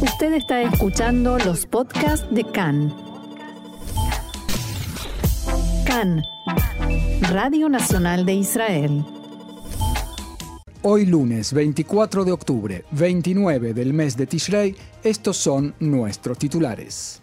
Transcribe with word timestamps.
Usted 0.00 0.34
está 0.34 0.60
escuchando 0.60 1.38
los 1.38 1.64
podcasts 1.64 2.26
de 2.30 2.44
CAN. 2.44 2.94
CAN, 5.86 6.22
Radio 7.30 7.70
Nacional 7.70 8.26
de 8.26 8.34
Israel. 8.34 9.04
Hoy 10.82 11.06
lunes 11.06 11.54
24 11.54 12.26
de 12.26 12.32
octubre, 12.32 12.84
29 12.90 13.72
del 13.72 13.94
mes 13.94 14.18
de 14.18 14.26
Tishrei, 14.26 14.76
estos 15.02 15.38
son 15.38 15.74
nuestros 15.80 16.36
titulares. 16.36 17.22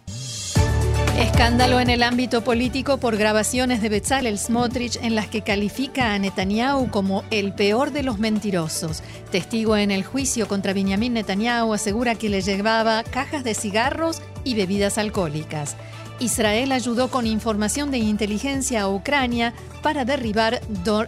Escándalo 1.18 1.78
en 1.78 1.90
el 1.90 2.02
ámbito 2.02 2.42
político 2.42 2.98
por 2.98 3.16
grabaciones 3.16 3.80
de 3.80 3.88
Bezalel 3.88 4.36
Smotrich 4.36 4.96
en 5.00 5.14
las 5.14 5.28
que 5.28 5.42
califica 5.42 6.12
a 6.12 6.18
Netanyahu 6.18 6.90
como 6.90 7.22
el 7.30 7.52
peor 7.52 7.92
de 7.92 8.02
los 8.02 8.18
mentirosos. 8.18 9.02
Testigo 9.30 9.76
en 9.76 9.92
el 9.92 10.02
juicio 10.04 10.48
contra 10.48 10.72
Benjamin 10.72 11.14
Netanyahu 11.14 11.72
asegura 11.72 12.16
que 12.16 12.28
le 12.28 12.40
llevaba 12.40 13.04
cajas 13.04 13.44
de 13.44 13.54
cigarros 13.54 14.22
y 14.42 14.54
bebidas 14.54 14.98
alcohólicas. 14.98 15.76
Israel 16.18 16.72
ayudó 16.72 17.08
con 17.08 17.28
información 17.28 17.92
de 17.92 17.98
inteligencia 17.98 18.82
a 18.82 18.88
Ucrania 18.88 19.54
para 19.82 20.04
derribar 20.04 20.60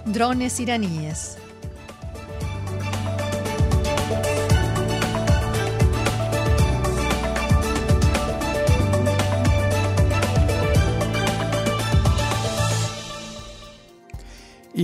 drones 0.07 0.61
iraníes. 0.61 1.37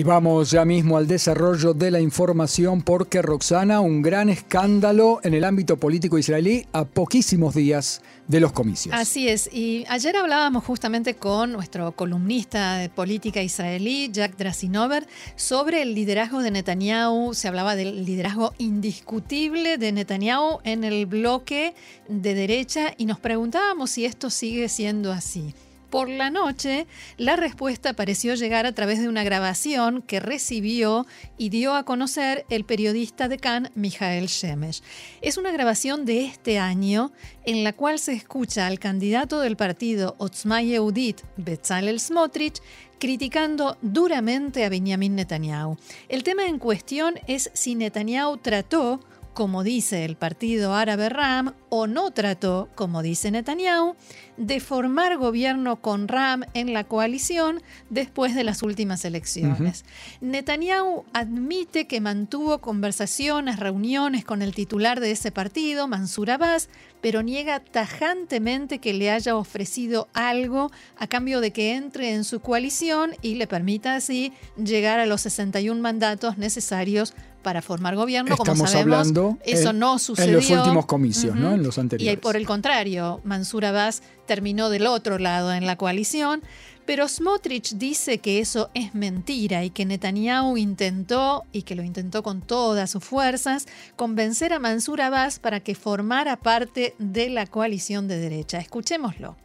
Y 0.03 0.05
vamos 0.05 0.51
ya 0.51 0.65
mismo 0.65 0.97
al 0.97 1.07
desarrollo 1.07 1.75
de 1.75 1.93
la 1.93 2.01
información 2.01 2.83
porque 2.83 3.23
Roxana, 3.23 3.79
un 3.79 4.03
gran 4.03 4.31
escándalo 4.31 5.21
en 5.23 5.33
el 5.33 5.45
ámbito 5.45 5.77
político 5.77 6.19
israelí 6.19 6.67
a 6.73 6.85
poquísimos 6.85 7.55
días 7.55 8.03
de 8.27 8.41
los 8.41 8.51
comicios. 8.51 8.97
Así 8.99 9.29
es, 9.29 9.49
y 9.53 9.85
ayer 9.89 10.17
hablábamos 10.17 10.65
justamente 10.65 11.15
con 11.15 11.53
nuestro 11.53 11.93
columnista 11.93 12.79
de 12.79 12.89
política 12.89 13.45
israelí, 13.45 14.11
Jack 14.11 14.37
Drasinover, 14.37 15.07
sobre 15.37 15.83
el 15.83 15.95
liderazgo 15.95 16.43
de 16.43 16.51
Netanyahu. 16.51 17.33
Se 17.33 17.47
hablaba 17.47 17.77
del 17.77 18.05
liderazgo 18.05 18.55
indiscutible 18.59 19.79
de 19.79 19.93
Netanyahu 19.93 20.59
en 20.65 20.83
el 20.83 21.07
bloque 21.07 21.77
de 22.09 22.35
derecha 22.35 22.93
y 22.99 23.05
nos 23.05 23.21
preguntábamos 23.21 23.91
si 23.93 24.05
esto 24.05 24.31
sigue 24.31 24.69
siendo 24.69 25.13
así. 25.13 25.55
Por 25.93 26.09
la 26.09 26.31
noche, 26.31 26.87
la 27.19 27.37
respuesta 27.37 27.93
pareció 27.93 28.35
llegar 28.35 28.65
a 28.65 28.73
través 28.73 28.99
de 28.99 29.11
una 29.11 29.25
grabación 29.25 30.01
que 30.01 30.21
recibió 30.21 31.07
y 31.37 31.51
dio 31.51 31.75
a 31.75 31.85
conocer 31.85 32.47
el 32.49 32.65
periodista 32.65 33.29
de 33.29 33.37
Cannes, 33.37 33.73
Mijael 33.75 34.29
Shemesh. 34.29 34.81
Es 35.21 35.37
una 35.37 35.53
grabación 35.53 36.07
de 36.07 36.25
este 36.25 36.59
año 36.59 37.13
en 37.45 37.63
la 37.63 37.75
cual 37.75 37.99
se 37.99 38.15
escucha 38.15 38.67
al 38.69 38.79
candidato 38.79 39.41
del 39.41 39.59
partido 39.59 40.15
Otzma 40.17 40.63
Yehudit, 40.63 41.21
Bezalel 41.37 42.01
Smotrich, 42.01 42.63
criticando 42.99 43.77
duramente 43.83 44.65
a 44.65 44.71
Benjamin 44.71 45.15
Netanyahu. 45.15 45.77
El 46.09 46.23
tema 46.23 46.47
en 46.47 46.59
cuestión 46.59 47.17
es 47.27 47.51
si 47.53 47.75
Netanyahu 47.75 48.39
trató 48.39 48.99
como 49.35 49.65
dice 49.65 50.05
el 50.05 50.17
partido 50.17 50.75
árabe 50.75 51.09
RAM, 51.09 51.55
o 51.69 51.87
no 51.87 52.11
trató, 52.11 52.69
como 52.75 53.03
dice 53.03 53.31
Netanyahu, 53.31 53.97
de 54.37 54.61
formar 54.61 55.17
gobierno 55.17 55.81
con 55.81 56.09
RAM 56.09 56.45
en 56.55 56.73
la 56.73 56.85
coalición 56.85 57.63
después 57.89 58.35
de 58.35 58.45
las 58.45 58.63
últimas 58.63 59.05
elecciones. 59.05 59.85
Netanyahu 60.21 61.05
admite 61.13 61.87
que 61.87 62.01
mantuvo 62.01 62.59
conversaciones, 62.59 63.59
reuniones 63.59 64.25
con 64.25 64.43
el 64.43 64.55
titular 64.55 65.01
de 65.01 65.13
ese 65.13 65.33
partido, 65.33 65.89
Mansur 65.89 66.31
Abbas, 66.31 66.69
pero 67.01 67.23
niega 67.23 67.61
tajantemente 67.61 68.79
que 68.79 68.93
le 68.93 69.11
haya 69.11 69.37
ofrecido 69.37 70.09
algo 70.13 70.71
a 70.99 71.07
cambio 71.07 71.41
de 71.41 71.53
que 71.53 71.75
entre 71.75 72.13
en 72.13 72.25
su 72.25 72.41
coalición 72.41 73.13
y 73.23 73.35
le 73.35 73.47
permita 73.47 73.97
así 73.97 74.33
llegar 74.63 75.01
a 75.01 75.07
los 75.07 75.23
61 75.23 75.81
mandatos 75.81 76.39
necesarios 76.39 77.15
para 77.43 77.63
formar 77.63 77.97
gobierno, 77.97 78.37
como 78.37 78.67
sabemos, 78.67 79.13
eso 79.45 79.73
no 79.73 79.99
sucedió. 79.99 80.39
En 80.39 80.49
los 80.49 80.51
últimos 80.51 80.87
comicios, 80.87 81.37
¿no? 81.37 81.55
En 81.55 81.63
los 81.63 81.79
anteriores. 81.79 82.15
Y 82.15 82.17
por 82.17 82.37
el 82.37 82.47
contrario, 82.47 83.21
Mansur 83.25 83.65
Abbas 83.65 84.03
terminó 84.27 84.71
del 84.71 84.87
otro 84.87 85.19
lado 85.19 85.53
en 85.53 85.67
la 85.67 85.77
coalición, 85.77 86.43
pero 86.85 87.07
Smotrich 87.07 87.75
dice 87.75 88.19
que 88.19 88.41
eso 88.41 88.71
es 88.75 88.95
mentira 88.95 89.65
y 89.65 89.71
que 89.71 89.85
Netanyahu 89.85 90.57
intentó, 90.57 91.45
y 91.53 91.63
que 91.63 91.75
lo 91.75 91.83
intentó 91.83 92.23
con 92.23 92.41
todas 92.41 92.91
sus 92.91 93.05
fuerzas, 93.05 93.67
convencer 93.97 94.53
a 94.53 94.59
Mansur 94.59 95.01
Abbas 95.01 95.39
para 95.39 95.61
que 95.61 95.75
formara 95.75 96.37
parte 96.37 96.95
de 96.99 97.29
la 97.31 97.47
coalición 97.47 98.09
de 98.09 98.19
derecha. 98.19 98.59
Escuchémoslo. 98.59 99.37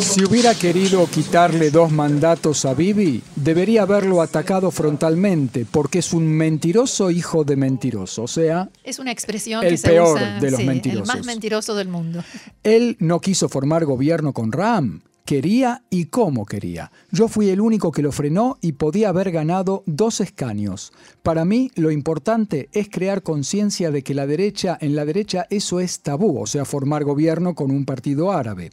Si 0.00 0.24
hubiera 0.24 0.54
querido 0.54 1.06
quitarle 1.06 1.70
dos 1.70 1.90
mandatos 1.90 2.64
a 2.64 2.74
Bibi, 2.74 3.22
debería 3.36 3.82
haberlo 3.82 4.22
atacado 4.22 4.70
frontalmente, 4.70 5.66
porque 5.70 5.98
es 5.98 6.12
un 6.12 6.26
mentiroso 6.26 7.10
hijo 7.10 7.44
de 7.44 7.56
mentiroso. 7.56 8.22
O 8.22 8.28
sea, 8.28 8.70
es 8.84 8.98
una 8.98 9.10
expresión 9.10 9.64
el 9.64 9.80
que 9.80 9.88
peor 9.88 10.18
se 10.18 10.24
usa, 10.24 10.40
de 10.40 10.50
los 10.50 10.60
sí, 10.60 10.66
mentirosos. 10.66 11.08
El 11.08 11.16
más 11.16 11.26
mentiroso 11.26 11.74
del 11.74 11.88
mundo. 11.88 12.24
Él 12.62 12.96
no 12.98 13.20
quiso 13.20 13.48
formar 13.48 13.84
gobierno 13.84 14.32
con 14.32 14.52
Ram 14.52 15.02
quería 15.24 15.82
y 15.90 16.06
cómo 16.06 16.46
quería. 16.46 16.90
Yo 17.10 17.28
fui 17.28 17.50
el 17.50 17.60
único 17.60 17.92
que 17.92 18.02
lo 18.02 18.12
frenó 18.12 18.58
y 18.60 18.72
podía 18.72 19.08
haber 19.10 19.30
ganado 19.30 19.82
dos 19.86 20.20
escaños. 20.20 20.92
Para 21.22 21.44
mí 21.44 21.70
lo 21.74 21.90
importante 21.90 22.68
es 22.72 22.88
crear 22.88 23.22
conciencia 23.22 23.90
de 23.90 24.02
que 24.02 24.14
la 24.14 24.26
derecha, 24.26 24.76
en 24.80 24.96
la 24.96 25.04
derecha 25.04 25.46
eso 25.50 25.80
es 25.80 26.00
tabú, 26.00 26.40
o 26.40 26.46
sea, 26.46 26.64
formar 26.64 27.04
gobierno 27.04 27.54
con 27.54 27.70
un 27.70 27.84
partido 27.84 28.32
árabe. 28.32 28.70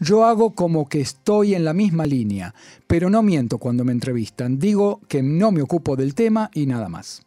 Yo 0.00 0.24
hago 0.24 0.52
como 0.52 0.88
que 0.88 1.00
estoy 1.00 1.54
en 1.54 1.64
la 1.64 1.72
misma 1.72 2.06
línea, 2.06 2.54
pero 2.86 3.10
no 3.10 3.22
miento 3.22 3.58
cuando 3.58 3.84
me 3.84 3.92
entrevistan. 3.92 4.58
Digo 4.58 5.00
que 5.08 5.22
no 5.22 5.52
me 5.52 5.62
ocupo 5.62 5.96
del 5.96 6.14
tema 6.14 6.50
y 6.52 6.66
nada 6.66 6.88
más. 6.88 7.22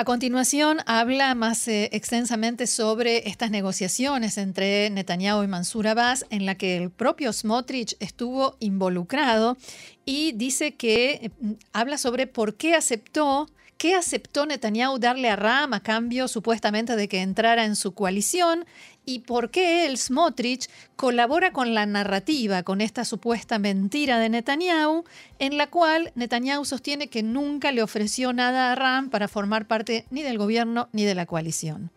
A 0.00 0.04
continuación, 0.04 0.78
habla 0.86 1.34
más 1.34 1.66
eh, 1.66 1.88
extensamente 1.90 2.68
sobre 2.68 3.28
estas 3.28 3.50
negociaciones 3.50 4.38
entre 4.38 4.90
Netanyahu 4.90 5.42
y 5.42 5.48
Mansur 5.48 5.88
Abbas, 5.88 6.24
en 6.30 6.46
la 6.46 6.54
que 6.54 6.76
el 6.76 6.90
propio 6.90 7.32
Smotrich 7.32 7.96
estuvo 7.98 8.56
involucrado 8.60 9.56
y 10.04 10.30
dice 10.36 10.76
que 10.76 11.32
mm, 11.40 11.52
habla 11.72 11.98
sobre 11.98 12.28
por 12.28 12.54
qué 12.54 12.76
aceptó 12.76 13.48
¿Qué 13.78 13.94
aceptó 13.94 14.44
Netanyahu 14.44 14.98
darle 14.98 15.30
a 15.30 15.36
Ram 15.36 15.72
a 15.72 15.84
cambio 15.84 16.26
supuestamente 16.26 16.96
de 16.96 17.06
que 17.06 17.22
entrara 17.22 17.64
en 17.64 17.76
su 17.76 17.94
coalición? 17.94 18.66
¿Y 19.04 19.20
por 19.20 19.52
qué 19.52 19.86
él, 19.86 19.96
Smotrich, 19.96 20.68
colabora 20.96 21.52
con 21.52 21.74
la 21.74 21.86
narrativa, 21.86 22.64
con 22.64 22.80
esta 22.80 23.04
supuesta 23.04 23.60
mentira 23.60 24.18
de 24.18 24.30
Netanyahu, 24.30 25.04
en 25.38 25.56
la 25.56 25.68
cual 25.68 26.10
Netanyahu 26.16 26.64
sostiene 26.64 27.06
que 27.06 27.22
nunca 27.22 27.70
le 27.70 27.84
ofreció 27.84 28.32
nada 28.32 28.72
a 28.72 28.74
Ram 28.74 29.10
para 29.10 29.28
formar 29.28 29.68
parte 29.68 30.06
ni 30.10 30.22
del 30.22 30.38
gobierno 30.38 30.88
ni 30.90 31.04
de 31.04 31.14
la 31.14 31.26
coalición? 31.26 31.92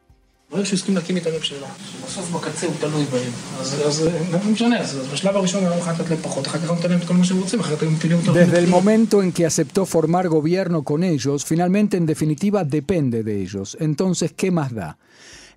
Desde 8.34 8.60
el 8.60 8.68
momento 8.68 9.24
en 9.24 9.32
que 9.32 9.46
aceptó 9.46 9.86
formar 9.86 10.28
gobierno 10.28 10.84
con 10.84 11.06
ellos, 11.06 11.46
finalmente 11.46 11.96
en 11.96 12.06
definitiva 12.06 12.66
depende 12.66 13.24
de 13.24 13.42
ellos. 13.42 13.78
Entonces, 13.80 14.34
¿qué 14.36 14.52
más 14.52 14.74
da? 14.74 14.98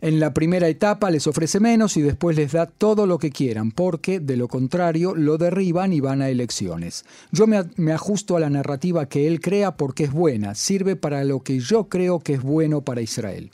En 0.00 0.21
la 0.21 0.32
primera 0.32 0.69
etapa 0.69 1.11
les 1.11 1.26
ofrece 1.26 1.59
menos 1.59 1.97
y 1.97 2.03
después 2.03 2.37
les 2.37 2.53
da 2.53 2.66
todo 2.66 3.09
lo 3.09 3.19
que 3.19 3.31
quieran, 3.31 3.72
porque 3.72 4.21
de 4.21 4.37
lo 4.37 4.47
contrario 4.47 5.16
lo 5.16 5.38
derriban 5.38 5.93
y 5.93 5.99
van 5.99 6.22
a 6.22 6.28
elecciones. 6.28 7.05
Yo 7.32 7.49
me, 7.49 7.64
me, 7.75 7.93
ajusto 7.93 8.37
a 8.37 8.40
la 8.40 8.50
narrativa 8.50 9.08
que 9.08 9.26
él 9.26 9.40
crea 9.40 9.76
porque 9.76 10.05
es 10.05 10.12
buena, 10.12 10.55
sirve 10.55 10.94
para 10.94 11.25
lo 11.25 11.43
que 11.43 11.58
yo 11.58 11.88
creo 11.88 12.20
que 12.20 12.35
es 12.35 12.43
bueno 12.43 12.82
para 12.82 13.00
Israel. 13.00 13.50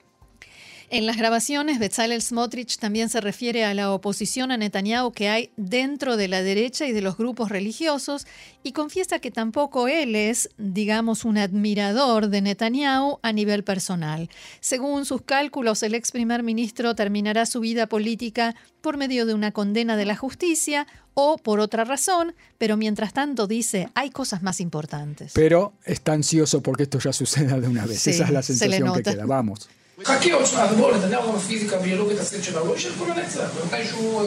En 0.93 1.07
las 1.07 1.17
grabaciones, 1.17 1.79
Bezalel 1.79 2.21
Smotrich 2.21 2.79
también 2.79 3.09
se 3.11 3.21
refiere 3.21 3.65
a 3.65 3.75
la 3.75 3.93
oposición 3.93 4.51
a 4.51 4.57
Netanyahu 4.57 5.13
que 5.13 5.29
hay 5.29 5.53
dentro 5.57 6.17
de 6.17 6.27
la 6.27 6.43
derecha 6.43 6.85
y 6.85 6.91
de 6.91 7.01
los 7.01 7.17
grupos 7.17 7.49
religiosos 7.49 8.27
y 8.65 8.73
confiesa 8.73 9.21
que 9.21 9.31
tampoco 9.31 9.87
él 9.87 10.17
es, 10.17 10.51
digamos, 10.59 11.25
un 11.25 11.39
admirador 11.39 12.27
de 12.27 12.41
Netanyahu 12.41 13.21
a 13.23 13.33
nivel 13.33 13.63
personal. 13.63 14.29
Según 14.59 15.05
sus 15.05 15.23
cálculos, 15.23 15.85
el 15.85 15.95
ex 15.95 16.11
primer 16.11 16.43
ministro 16.43 16.97
terminará 16.97 17.47
su 17.47 17.61
vida 17.61 17.87
política 17.87 18.57
por 18.81 18.97
medio 18.97 19.27
de 19.27 19.35
una 19.35 19.53
condena 19.53 19.97
de 19.97 20.07
la 20.07 20.17
justicia 20.17 20.89
o 21.15 21.37
por 21.37 21.61
otra 21.61 21.85
razón, 21.85 22.35
pero 22.59 22.77
mientras 22.77 23.13
tanto 23.13 23.47
dice, 23.47 23.89
hay 23.95 24.11
cosas 24.11 24.43
más 24.43 24.61
importantes. 24.61 25.31
Pero 25.37 25.73
está 25.85 26.15
ansioso 26.15 26.61
porque 26.63 26.83
esto 26.83 26.99
ya 26.99 27.13
suceda 27.13 27.61
de 27.61 27.69
una 27.69 27.87
vez. 27.87 28.01
Sí, 28.01 28.11
Esa 28.11 28.25
es 28.25 28.31
la 28.31 28.43
sensación 28.43 28.93
que 28.93 29.05
queda. 29.05 29.25
Vamos. 29.25 29.69
חכה 30.04 30.34
עוד 30.34 30.46
שנייה, 30.46 30.68
בואו, 30.68 30.98
נתניהו 30.98 31.30
גם 31.30 31.36
הפיזיקה, 31.36 31.78
ביולוגית, 31.78 32.20
הסט 32.20 32.44
שלה, 32.44 32.64
לא 32.64 32.74
יישאר 32.74 32.92
כל 33.00 33.12
הנצח. 33.12 33.50
ומתי 33.56 33.88
שהוא 33.88 34.24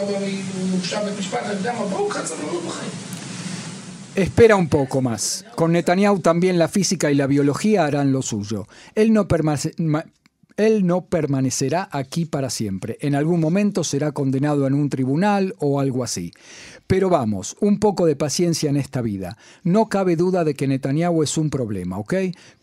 יורשע 0.73 1.03
בבית 1.03 1.19
משפט, 1.19 1.43
אני 1.43 1.53
יודע 1.53 1.73
מה, 1.73 1.87
בואו, 1.87 2.09
קצת 2.09 2.26
סבלנות 2.26 2.65
בחיים. 2.65 2.91
Espera 4.17 4.56
un 4.56 4.69
poco 4.69 5.00
más. 5.00 5.44
Con 5.55 5.70
Netanyahu 5.70 6.19
también 6.19 6.59
la 6.59 6.67
física 6.67 7.12
y 7.12 7.15
la 7.15 7.29
biología 7.29 7.85
harán 7.85 8.11
lo 8.11 8.20
suyo. 8.23 8.67
Él 8.97 9.12
no, 9.12 9.29
él 10.58 10.86
no 10.86 11.06
permanecerá 11.06 11.90
aquí 11.92 12.26
para 12.26 12.50
siempre. 12.50 12.98
En 13.02 13.16
algún 13.16 13.40
momento 13.40 13.84
será 13.84 14.12
condenado 14.12 14.68
en 14.68 14.74
un 14.74 14.90
tribunal 14.90 15.56
o 15.60 15.80
algo 15.80 16.04
así. 16.04 16.32
Pero 16.88 17.10
vamos, 17.10 17.56
un 17.60 17.80
poco 17.80 18.06
de 18.06 18.16
paciencia 18.16 18.70
en 18.70 18.78
esta 18.78 19.02
vida. 19.02 19.38
No 19.64 19.90
cabe 19.90 20.16
duda 20.16 20.44
de 20.44 20.54
que 20.54 20.68
Netanyahu 20.68 21.24
es 21.24 21.38
un 21.38 21.50
problema, 21.50 21.98
¿ok? 21.98 22.14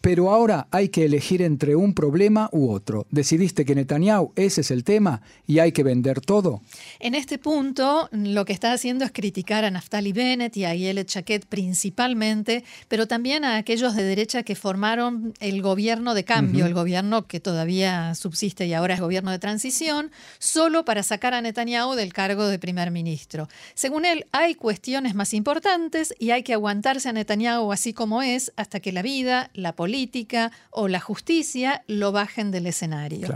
Pero 0.00 0.30
ahora 0.30 0.68
hay 0.70 0.88
que 0.90 1.04
elegir 1.04 1.42
entre 1.42 1.74
un 1.74 1.94
problema 1.94 2.48
u 2.52 2.70
otro. 2.70 3.06
¿Decidiste 3.10 3.64
que 3.64 3.74
Netanyahu 3.74 4.32
ese 4.36 4.60
es 4.60 4.70
el 4.70 4.84
tema 4.84 5.22
y 5.46 5.58
hay 5.58 5.72
que 5.72 5.82
vender 5.82 6.20
todo? 6.20 6.62
En 7.00 7.14
este 7.14 7.38
punto, 7.38 8.08
lo 8.12 8.44
que 8.44 8.52
está 8.52 8.72
haciendo 8.72 9.04
es 9.04 9.10
criticar 9.12 9.64
a 9.64 9.70
Naftali 9.70 10.12
Bennett 10.12 10.56
y 10.56 10.64
a 10.64 10.74
Yelet 10.74 11.08
Chaquet 11.08 11.46
principalmente, 11.46 12.64
pero 12.88 13.06
también 13.06 13.44
a 13.44 13.56
aquellos 13.56 13.96
de 13.96 14.04
derecha 14.04 14.42
que 14.42 14.54
formaron 14.54 15.34
el 15.40 15.62
gobierno 15.62 16.14
de 16.14 16.24
cambio, 16.24 16.66
el 16.66 16.74
gobierno 16.74 17.26
que 17.26 17.40
todavía 17.40 17.79
subsiste 18.14 18.66
y 18.66 18.74
ahora 18.74 18.94
es 18.94 19.00
gobierno 19.00 19.30
de 19.30 19.38
transición, 19.38 20.10
solo 20.38 20.84
para 20.84 21.02
sacar 21.02 21.34
a 21.34 21.40
Netanyahu 21.40 21.94
del 21.94 22.12
cargo 22.12 22.46
de 22.46 22.58
primer 22.58 22.90
ministro. 22.90 23.48
Según 23.74 24.04
él, 24.04 24.26
hay 24.32 24.54
cuestiones 24.54 25.14
más 25.14 25.34
importantes 25.34 26.14
y 26.18 26.30
hay 26.30 26.42
que 26.42 26.54
aguantarse 26.54 27.08
a 27.08 27.12
Netanyahu 27.12 27.72
así 27.72 27.92
como 27.92 28.22
es 28.22 28.52
hasta 28.56 28.80
que 28.80 28.92
la 28.92 29.02
vida, 29.02 29.50
la 29.54 29.74
política 29.74 30.52
o 30.70 30.88
la 30.88 31.00
justicia 31.00 31.84
lo 31.86 32.12
bajen 32.12 32.50
del 32.50 32.66
escenario. 32.66 33.28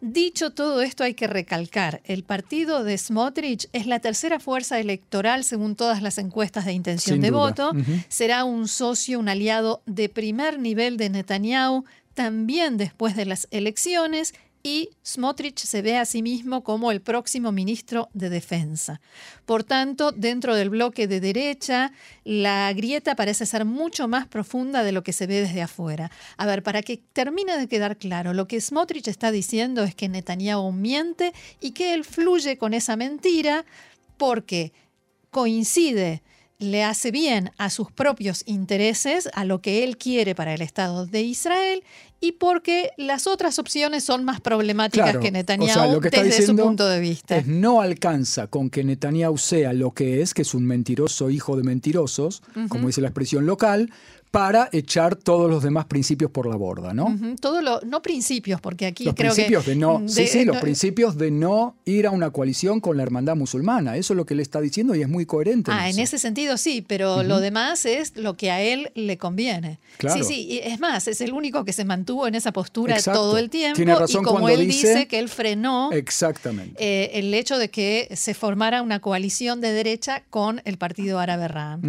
Dicho 0.00 0.50
todo 0.50 0.82
esto, 0.82 1.02
hay 1.02 1.14
que 1.14 1.26
recalcar, 1.26 2.02
el 2.04 2.24
partido 2.24 2.84
de 2.84 2.98
Smotrich 2.98 3.68
es 3.72 3.86
la 3.86 4.00
tercera 4.00 4.38
fuerza 4.38 4.78
electoral 4.78 5.44
según 5.44 5.76
todas 5.76 6.02
las 6.02 6.18
encuestas 6.18 6.66
de 6.66 6.72
intención 6.72 7.20
de 7.20 7.30
voto. 7.30 7.72
Será 8.08 8.44
un 8.44 8.68
socio, 8.68 9.18
un 9.18 9.28
aliado 9.28 9.82
de 9.86 10.08
primer 10.08 10.58
nivel 10.58 10.96
de 10.96 11.08
Netanyahu 11.08 11.84
también 12.14 12.76
después 12.76 13.16
de 13.16 13.26
las 13.26 13.48
elecciones 13.50 14.34
y 14.66 14.88
Smotrich 15.04 15.58
se 15.58 15.82
ve 15.82 15.98
a 15.98 16.06
sí 16.06 16.22
mismo 16.22 16.64
como 16.64 16.90
el 16.90 17.02
próximo 17.02 17.52
ministro 17.52 18.08
de 18.14 18.30
Defensa. 18.30 19.02
Por 19.44 19.62
tanto, 19.62 20.10
dentro 20.10 20.56
del 20.56 20.70
bloque 20.70 21.06
de 21.06 21.20
derecha, 21.20 21.92
la 22.24 22.72
grieta 22.72 23.14
parece 23.14 23.44
ser 23.44 23.66
mucho 23.66 24.08
más 24.08 24.26
profunda 24.26 24.82
de 24.82 24.92
lo 24.92 25.02
que 25.02 25.12
se 25.12 25.26
ve 25.26 25.42
desde 25.42 25.60
afuera. 25.60 26.10
A 26.38 26.46
ver, 26.46 26.62
para 26.62 26.80
que 26.80 26.96
termine 27.12 27.58
de 27.58 27.68
quedar 27.68 27.98
claro, 27.98 28.32
lo 28.32 28.48
que 28.48 28.58
Smotrich 28.58 29.06
está 29.06 29.30
diciendo 29.30 29.84
es 29.84 29.94
que 29.94 30.08
Netanyahu 30.08 30.72
miente 30.72 31.34
y 31.60 31.72
que 31.72 31.92
él 31.92 32.02
fluye 32.02 32.56
con 32.56 32.72
esa 32.72 32.96
mentira 32.96 33.66
porque 34.16 34.72
coincide 35.30 36.22
le 36.58 36.84
hace 36.84 37.10
bien 37.10 37.50
a 37.58 37.70
sus 37.70 37.90
propios 37.90 38.42
intereses, 38.46 39.28
a 39.34 39.44
lo 39.44 39.60
que 39.60 39.84
él 39.84 39.96
quiere 39.96 40.34
para 40.34 40.54
el 40.54 40.62
Estado 40.62 41.06
de 41.06 41.22
Israel, 41.22 41.82
y 42.20 42.32
porque 42.32 42.92
las 42.96 43.26
otras 43.26 43.58
opciones 43.58 44.04
son 44.04 44.24
más 44.24 44.40
problemáticas 44.40 45.18
que 45.18 45.30
Netanyahu 45.30 46.00
desde 46.00 46.46
su 46.46 46.56
punto 46.56 46.86
de 46.86 47.00
vista. 47.00 47.42
no 47.46 47.80
alcanza 47.80 48.46
con 48.46 48.70
que 48.70 48.82
Netanyahu 48.82 49.36
sea 49.36 49.72
lo 49.72 49.90
que 49.90 50.22
es, 50.22 50.32
que 50.32 50.42
es 50.42 50.54
un 50.54 50.64
mentiroso 50.64 51.28
hijo 51.28 51.56
de 51.56 51.64
mentirosos, 51.64 52.42
como 52.68 52.86
dice 52.86 53.00
la 53.00 53.08
expresión 53.08 53.46
local, 53.46 53.90
para 54.34 54.68
echar 54.72 55.14
todos 55.14 55.48
los 55.48 55.62
demás 55.62 55.84
principios 55.84 56.28
por 56.28 56.46
la 56.46 56.56
borda, 56.56 56.92
¿no? 56.92 57.16
Todo 57.40 57.62
lo, 57.62 57.80
no 57.82 58.02
principios, 58.02 58.60
porque 58.60 58.86
aquí 58.86 59.04
los 59.04 59.14
creo 59.14 59.32
principios 59.32 59.62
que... 59.62 59.70
De 59.70 59.76
no, 59.76 60.02
sí, 60.08 60.26
sí, 60.26 60.44
los 60.44 60.56
principios 60.56 61.16
de 61.16 61.30
no 61.30 61.76
ir 61.84 62.08
a 62.08 62.10
una 62.10 62.30
coalición 62.30 62.80
con 62.80 62.96
la 62.96 63.04
hermandad 63.04 63.36
musulmana. 63.36 63.96
Eso 63.96 64.12
es 64.12 64.16
lo 64.16 64.26
que 64.26 64.34
le 64.34 64.42
está 64.42 64.60
diciendo 64.60 64.96
y 64.96 65.02
es 65.02 65.08
muy 65.08 65.24
coherente. 65.24 65.70
Ah, 65.72 65.88
en, 65.88 66.00
ese 66.00 66.18
sentido 66.18 66.56
sí, 66.56 66.84
pero 66.84 67.22
lo 67.22 67.38
demás 67.38 67.86
es 67.86 68.16
lo 68.16 68.36
que 68.36 68.50
a 68.50 68.60
él 68.60 68.90
le 68.96 69.18
conviene. 69.18 69.78
Sí, 70.00 70.24
sí, 70.24 70.60
es 70.64 70.80
más, 70.80 71.06
es 71.06 71.20
el 71.20 71.32
único 71.32 71.64
que 71.64 71.72
se 71.72 71.84
mantuvo 71.84 72.26
en 72.26 72.34
esa 72.34 72.52
postura 72.52 73.00
todo 73.00 73.38
el 73.38 73.50
tiempo. 73.50 73.76
Tiene 73.76 73.94
razón 73.94 74.22
y 74.22 74.24
como 74.24 74.48
él 74.48 74.66
dice, 74.66 75.06
que 75.06 75.20
él 75.20 75.28
frenó 75.28 75.92
exactamente. 75.92 76.74
Eh, 76.84 77.20
el 77.20 77.32
hecho 77.34 77.56
de 77.56 77.70
que 77.70 78.08
se 78.16 78.34
formara 78.34 78.82
una 78.82 78.98
coalición 78.98 79.60
de 79.60 79.70
derecha 79.70 80.24
con 80.28 80.60
el 80.64 80.76
partido 80.76 81.20
árabe 81.20 81.46
Ram. 81.46 81.82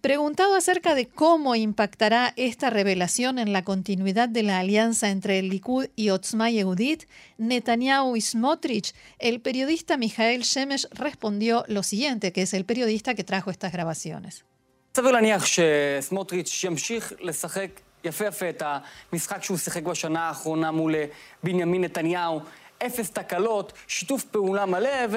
Preguntado 0.00 0.54
acerca 0.54 0.94
de 0.94 1.06
cómo 1.06 1.54
impactar 1.54 1.89
impactará 1.90 2.32
esta 2.36 2.70
revelación 2.70 3.40
en 3.40 3.52
la 3.52 3.64
continuidad 3.64 4.28
de 4.28 4.44
la 4.44 4.60
alianza 4.60 5.10
entre 5.10 5.40
el 5.40 5.48
Likud 5.48 5.88
y 5.96 6.10
Otzma 6.10 6.48
Yehudit, 6.48 7.08
Netanyahu 7.36 8.14
y 8.14 8.20
Smotrich, 8.20 8.94
el 9.18 9.40
periodista 9.40 9.96
Mijael 9.96 10.42
Shemesh 10.42 10.86
respondió 10.92 11.64
lo 11.66 11.82
siguiente, 11.82 12.32
que 12.32 12.42
es 12.42 12.54
el 12.54 12.64
periodista 12.64 13.14
que 13.14 13.24
trajo 13.24 13.50
estas 13.50 13.72
grabaciones. 13.72 14.44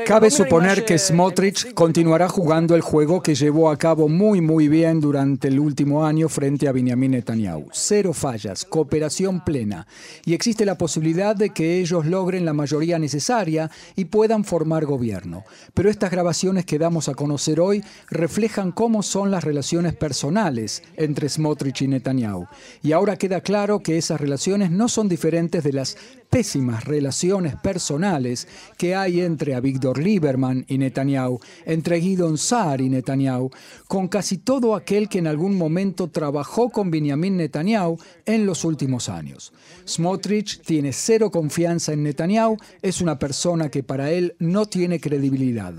Cabe 0.06 0.30
suponer 0.30 0.84
que 0.84 0.98
Smotrich 0.98 1.74
continuará 1.74 2.28
jugando 2.28 2.76
el 2.76 2.82
juego 2.82 3.24
que 3.24 3.36
llevó 3.36 3.70
a 3.70 3.78
cabo 3.78 4.10
muy 4.10 4.42
muy 4.42 4.68
bien 4.68 5.00
durante 5.00 5.48
el 5.48 5.60
último 5.60 6.06
año 6.06 6.28
frente 6.28 6.68
a 6.68 6.74
Benjamin 6.74 7.12
Netanyahu. 7.12 7.70
Cero 7.72 8.12
fallas, 8.12 8.66
cooperación 8.66 9.46
plena. 9.46 9.88
Y 10.26 10.34
existe 10.34 10.66
la 10.66 10.78
posibilidad 10.78 11.38
de 11.38 11.52
que 11.52 11.80
ellos 11.80 12.06
logren 12.06 12.44
la 12.44 12.52
mayoría 12.52 13.00
necesaria 13.00 13.72
y 13.96 14.06
puedan 14.06 14.44
formar 14.44 14.86
gobierno. 14.86 15.46
Pero 15.74 15.90
estas 15.90 16.12
grabaciones 16.12 16.66
que 16.66 16.80
damos 16.80 17.08
a 17.08 17.16
conocer 17.16 17.62
hoy 17.62 17.82
reflejan 18.10 18.74
cómo 18.74 19.04
son 19.04 19.32
las 19.32 19.46
relaciones 19.46 19.94
personales 19.96 20.84
entre 20.98 21.30
Smotrich 21.30 21.84
y 21.84 21.88
Netanyahu. 21.88 22.46
Y 22.82 22.92
ahora 22.92 23.16
queda 23.16 23.40
claro 23.40 23.80
que 23.80 23.98
esas 23.98 24.20
relaciones 24.20 24.70
no 24.70 24.90
son 24.90 25.08
diferentes 25.08 25.64
de 25.64 25.72
las 25.72 25.96
pésimas 26.30 26.84
relaciones 26.86 27.53
personales 27.62 28.48
que 28.78 28.96
hay 28.96 29.22
entre 29.22 29.56
Avigdor 29.56 30.00
Lieberman 30.00 30.66
y 30.68 30.78
Netanyahu, 30.78 31.40
entre 31.66 31.98
Guidon 31.98 32.38
Saar 32.38 32.82
y 32.82 32.90
Netanyahu, 32.90 33.52
con 33.88 34.08
casi 34.08 34.38
todo 34.38 34.76
aquel 34.76 35.10
que 35.10 35.20
en 35.20 35.28
algún 35.28 35.58
momento 35.58 36.10
trabajó 36.10 36.70
con 36.70 36.92
Benjamin 36.92 37.38
Netanyahu 37.38 37.98
en 38.26 38.46
los 38.46 38.64
últimos 38.66 39.10
años. 39.10 39.54
Smotrich 39.88 40.62
tiene 40.62 40.94
cero 40.94 41.32
confianza 41.32 41.94
en 41.94 42.04
Netanyahu, 42.04 42.58
es 42.82 43.02
una 43.02 43.20
persona 43.20 43.70
que 43.70 43.84
para 43.84 44.12
él 44.12 44.36
no 44.40 44.66
tiene 44.66 45.00
credibilidad 45.00 45.74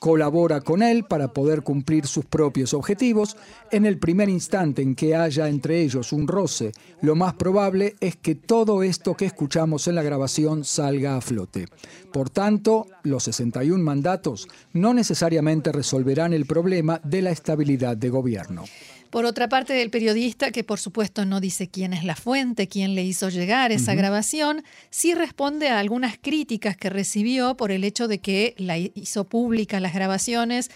colabora 0.00 0.62
con 0.62 0.82
él 0.82 1.04
para 1.04 1.28
poder 1.28 1.62
cumplir 1.62 2.06
sus 2.06 2.24
propios 2.24 2.74
objetivos. 2.74 3.36
En 3.70 3.84
el 3.84 3.98
primer 3.98 4.28
instante 4.28 4.82
en 4.82 4.96
que 4.96 5.14
haya 5.14 5.48
entre 5.48 5.82
ellos 5.82 6.12
un 6.12 6.26
roce, 6.26 6.72
lo 7.02 7.14
más 7.14 7.34
probable 7.34 7.94
es 8.00 8.16
que 8.16 8.34
todo 8.34 8.82
esto 8.82 9.14
que 9.14 9.26
escuchamos 9.26 9.86
en 9.86 9.94
la 9.94 10.02
grabación 10.02 10.64
salga 10.64 11.16
a 11.16 11.20
flote. 11.20 11.66
Por 12.12 12.30
tanto, 12.30 12.86
los 13.04 13.24
61 13.24 13.84
mandatos 13.84 14.48
no 14.72 14.94
necesariamente 14.94 15.70
resolverán 15.70 16.32
el 16.32 16.46
problema 16.46 17.00
de 17.04 17.22
la 17.22 17.30
estabilidad 17.30 17.96
de 17.96 18.08
gobierno. 18.08 18.64
Por 19.10 19.24
otra 19.24 19.48
parte, 19.48 19.82
el 19.82 19.90
periodista, 19.90 20.52
que 20.52 20.64
por 20.64 20.78
supuesto 20.78 21.24
no 21.24 21.40
dice 21.40 21.68
quién 21.68 21.92
es 21.92 22.04
la 22.04 22.14
fuente, 22.14 22.68
quién 22.68 22.94
le 22.94 23.04
hizo 23.04 23.28
llegar 23.28 23.72
esa 23.72 23.94
grabación, 23.94 24.62
sí 24.90 25.14
responde 25.14 25.68
a 25.68 25.80
algunas 25.80 26.16
críticas 26.16 26.76
que 26.76 26.90
recibió 26.90 27.56
por 27.56 27.72
el 27.72 27.82
hecho 27.82 28.06
de 28.06 28.20
que 28.20 28.54
la 28.56 28.78
hizo 28.78 29.24
pública 29.24 29.80
las 29.80 29.94
grabaciones 29.94 30.70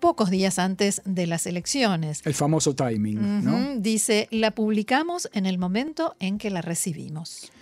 pocos 0.00 0.30
días 0.30 0.58
antes 0.58 1.02
de 1.04 1.26
las 1.26 1.46
elecciones. 1.46 2.22
El 2.24 2.34
famoso 2.34 2.74
timing, 2.74 3.44
¿no? 3.44 3.76
Dice, 3.76 4.28
la 4.30 4.50
publicamos 4.50 5.28
en 5.32 5.46
el 5.46 5.58
momento 5.58 6.16
en 6.18 6.38
que 6.38 6.50
la 6.50 6.62
recibimos. 6.62 7.52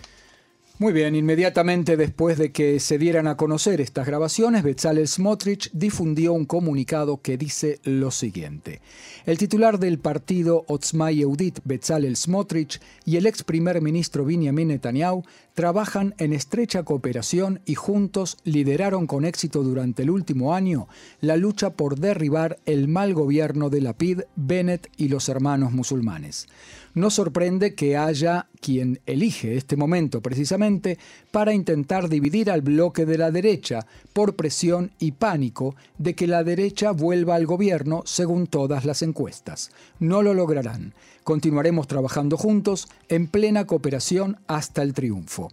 Muy 0.81 0.93
bien, 0.93 1.13
inmediatamente 1.13 1.97
después 1.97 2.37
de 2.37 2.53
que 2.53 2.79
se 2.79 2.97
dieran 2.97 3.27
a 3.27 3.35
conocer 3.35 3.81
estas 3.81 4.07
grabaciones, 4.07 4.63
Bezalel 4.63 5.09
Smotrich 5.09 5.69
difundió 5.73 6.31
un 6.31 6.45
comunicado 6.45 7.21
que 7.21 7.35
dice 7.35 7.81
lo 7.83 8.11
siguiente. 8.11 8.79
El 9.25 9.37
titular 9.37 9.77
del 9.77 9.99
partido 9.99 10.63
Otzma 10.69 11.11
Yehudit, 11.11 11.59
Bezalel 11.65 12.15
Smotrich, 12.15 12.79
y 13.03 13.17
el 13.17 13.25
ex 13.25 13.43
primer 13.43 13.81
ministro 13.81 14.23
Benjamin 14.23 14.69
Netanyahu 14.69 15.25
trabajan 15.59 16.15
en 16.19 16.31
estrecha 16.31 16.83
cooperación 16.83 17.59
y 17.65 17.75
juntos 17.75 18.37
lideraron 18.45 19.07
con 19.07 19.25
éxito 19.25 19.61
durante 19.61 20.03
el 20.03 20.09
último 20.09 20.55
año 20.55 20.87
la 21.19 21.35
lucha 21.35 21.71
por 21.71 21.99
derribar 21.99 22.59
el 22.65 22.87
mal 22.87 23.13
gobierno 23.13 23.69
de 23.69 23.81
Lapid, 23.81 24.21
Bennett 24.37 24.89
y 24.95 25.09
los 25.09 25.27
hermanos 25.27 25.73
musulmanes. 25.73 26.47
No 26.93 27.09
sorprende 27.09 27.75
que 27.75 27.97
haya 27.97 28.47
quien 28.61 29.01
elige 29.05 29.57
este 29.57 29.75
momento 29.75 30.21
precisamente 30.21 30.97
para 31.29 31.53
intentar 31.53 32.07
dividir 32.07 32.49
al 32.49 32.61
bloque 32.61 33.05
de 33.05 33.17
la 33.17 33.29
derecha 33.29 33.85
por 34.13 34.37
presión 34.37 34.91
y 34.97 35.11
pánico 35.11 35.75
de 35.97 36.15
que 36.15 36.25
la 36.25 36.45
derecha 36.45 36.91
vuelva 36.91 37.35
al 37.35 37.45
gobierno 37.45 38.03
según 38.05 38.47
todas 38.47 38.85
las 38.85 39.01
encuestas. 39.01 39.71
No 39.99 40.21
lo 40.21 40.33
lograrán. 40.33 40.93
Continuaremos 41.29 41.85
trabajando 41.85 42.37
juntos 42.37 42.87
en 43.07 43.27
plena 43.27 43.67
cooperación 43.67 44.39
hasta 44.47 44.81
el 44.81 44.95
triunfo. 44.95 45.51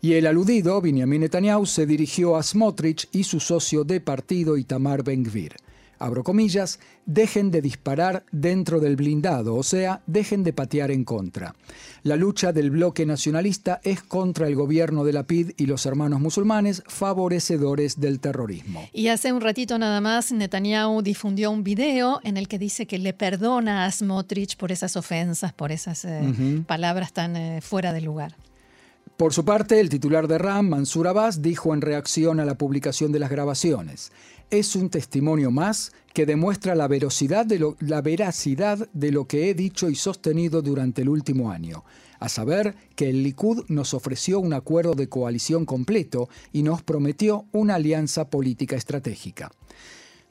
Y 0.00 0.12
el 0.12 0.28
aludido, 0.28 0.80
Benjamin 0.80 1.22
Netanyahu, 1.22 1.66
se 1.66 1.86
dirigió 1.86 2.36
a 2.36 2.42
Smotrich 2.44 3.08
y 3.10 3.24
su 3.24 3.40
socio 3.40 3.82
de 3.82 4.00
partido 4.00 4.56
Itamar 4.56 5.02
Ben-Gvir. 5.02 5.56
Abro 6.04 6.24
comillas, 6.24 6.78
dejen 7.06 7.50
de 7.50 7.62
disparar 7.62 8.24
dentro 8.32 8.80
del 8.80 8.96
blindado, 8.96 9.54
o 9.54 9.62
sea, 9.62 10.02
dejen 10.06 10.44
de 10.44 10.52
patear 10.52 10.90
en 10.90 11.04
contra. 11.04 11.54
La 12.02 12.16
lucha 12.16 12.52
del 12.52 12.70
bloque 12.70 13.06
nacionalista 13.06 13.80
es 13.84 14.02
contra 14.02 14.48
el 14.48 14.56
gobierno 14.56 15.04
de 15.04 15.12
la 15.12 15.22
PID 15.24 15.52
y 15.56 15.66
los 15.66 15.86
hermanos 15.86 16.20
musulmanes, 16.20 16.82
favorecedores 16.86 18.00
del 18.00 18.20
terrorismo. 18.20 18.88
Y 18.92 19.08
hace 19.08 19.32
un 19.32 19.40
ratito 19.40 19.78
nada 19.78 20.00
más, 20.00 20.32
Netanyahu 20.32 21.02
difundió 21.02 21.50
un 21.50 21.62
video 21.62 22.20
en 22.24 22.36
el 22.36 22.48
que 22.48 22.58
dice 22.58 22.86
que 22.86 22.98
le 22.98 23.12
perdona 23.12 23.84
a 23.84 23.92
Smotrich 23.92 24.56
por 24.56 24.72
esas 24.72 24.96
ofensas, 24.96 25.52
por 25.52 25.72
esas 25.72 26.04
eh, 26.04 26.62
palabras 26.66 27.12
tan 27.12 27.36
eh, 27.36 27.60
fuera 27.60 27.92
de 27.92 28.00
lugar. 28.00 28.34
Por 29.22 29.32
su 29.32 29.44
parte, 29.44 29.78
el 29.78 29.88
titular 29.88 30.26
de 30.26 30.36
RAM, 30.36 30.68
Mansur 30.68 31.06
Abbas, 31.06 31.42
dijo 31.42 31.72
en 31.72 31.80
reacción 31.80 32.40
a 32.40 32.44
la 32.44 32.58
publicación 32.58 33.12
de 33.12 33.20
las 33.20 33.30
grabaciones, 33.30 34.10
es 34.50 34.74
un 34.74 34.90
testimonio 34.90 35.52
más 35.52 35.92
que 36.12 36.26
demuestra 36.26 36.74
la 36.74 36.88
veracidad, 36.88 37.46
de 37.46 37.60
lo, 37.60 37.76
la 37.78 38.02
veracidad 38.02 38.88
de 38.92 39.12
lo 39.12 39.28
que 39.28 39.48
he 39.48 39.54
dicho 39.54 39.88
y 39.88 39.94
sostenido 39.94 40.60
durante 40.60 41.02
el 41.02 41.08
último 41.08 41.52
año, 41.52 41.84
a 42.18 42.28
saber 42.28 42.74
que 42.96 43.10
el 43.10 43.22
Likud 43.22 43.64
nos 43.68 43.94
ofreció 43.94 44.40
un 44.40 44.54
acuerdo 44.54 44.94
de 44.94 45.08
coalición 45.08 45.66
completo 45.66 46.28
y 46.52 46.64
nos 46.64 46.82
prometió 46.82 47.44
una 47.52 47.76
alianza 47.76 48.28
política 48.28 48.74
estratégica. 48.74 49.52